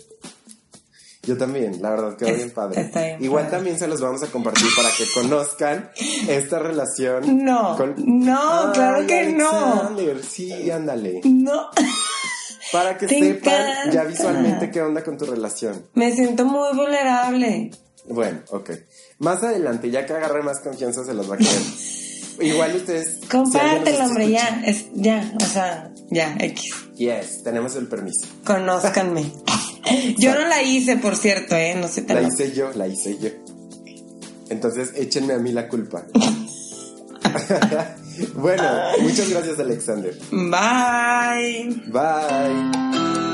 [1.24, 2.82] Yo también, la verdad quedó Es- bien padre.
[2.82, 3.58] está bien Igual padre.
[3.58, 5.92] también se los vamos a compartir para que conozcan
[6.28, 7.44] esta relación.
[7.46, 9.92] No, no, claro que no.
[10.28, 11.22] Sí, ándale.
[11.26, 11.70] No.
[12.72, 13.92] Para que Te sepan encanta.
[13.92, 15.86] ya visualmente qué onda con tu relación.
[15.94, 17.72] Me siento muy vulnerable.
[18.08, 18.72] Bueno, ok.
[19.20, 21.52] Más adelante, ya que agarre más confianza, se los va a creer.
[22.42, 23.20] Igual ustedes.
[23.22, 24.62] si Compártelo, está hombre, ya.
[24.66, 26.72] Es, ya, o sea, ya, X.
[26.96, 28.28] Yes, tenemos el permiso.
[28.46, 29.32] Conózcanme.
[30.18, 31.76] Yo no la hice, por cierto, ¿eh?
[31.76, 33.30] No sé La tan hice yo, la hice yo.
[34.50, 36.06] Entonces, échenme a mí la culpa.
[38.36, 38.64] bueno,
[39.02, 40.16] muchas gracias, Alexander.
[40.32, 41.82] Bye.
[41.88, 43.29] Bye.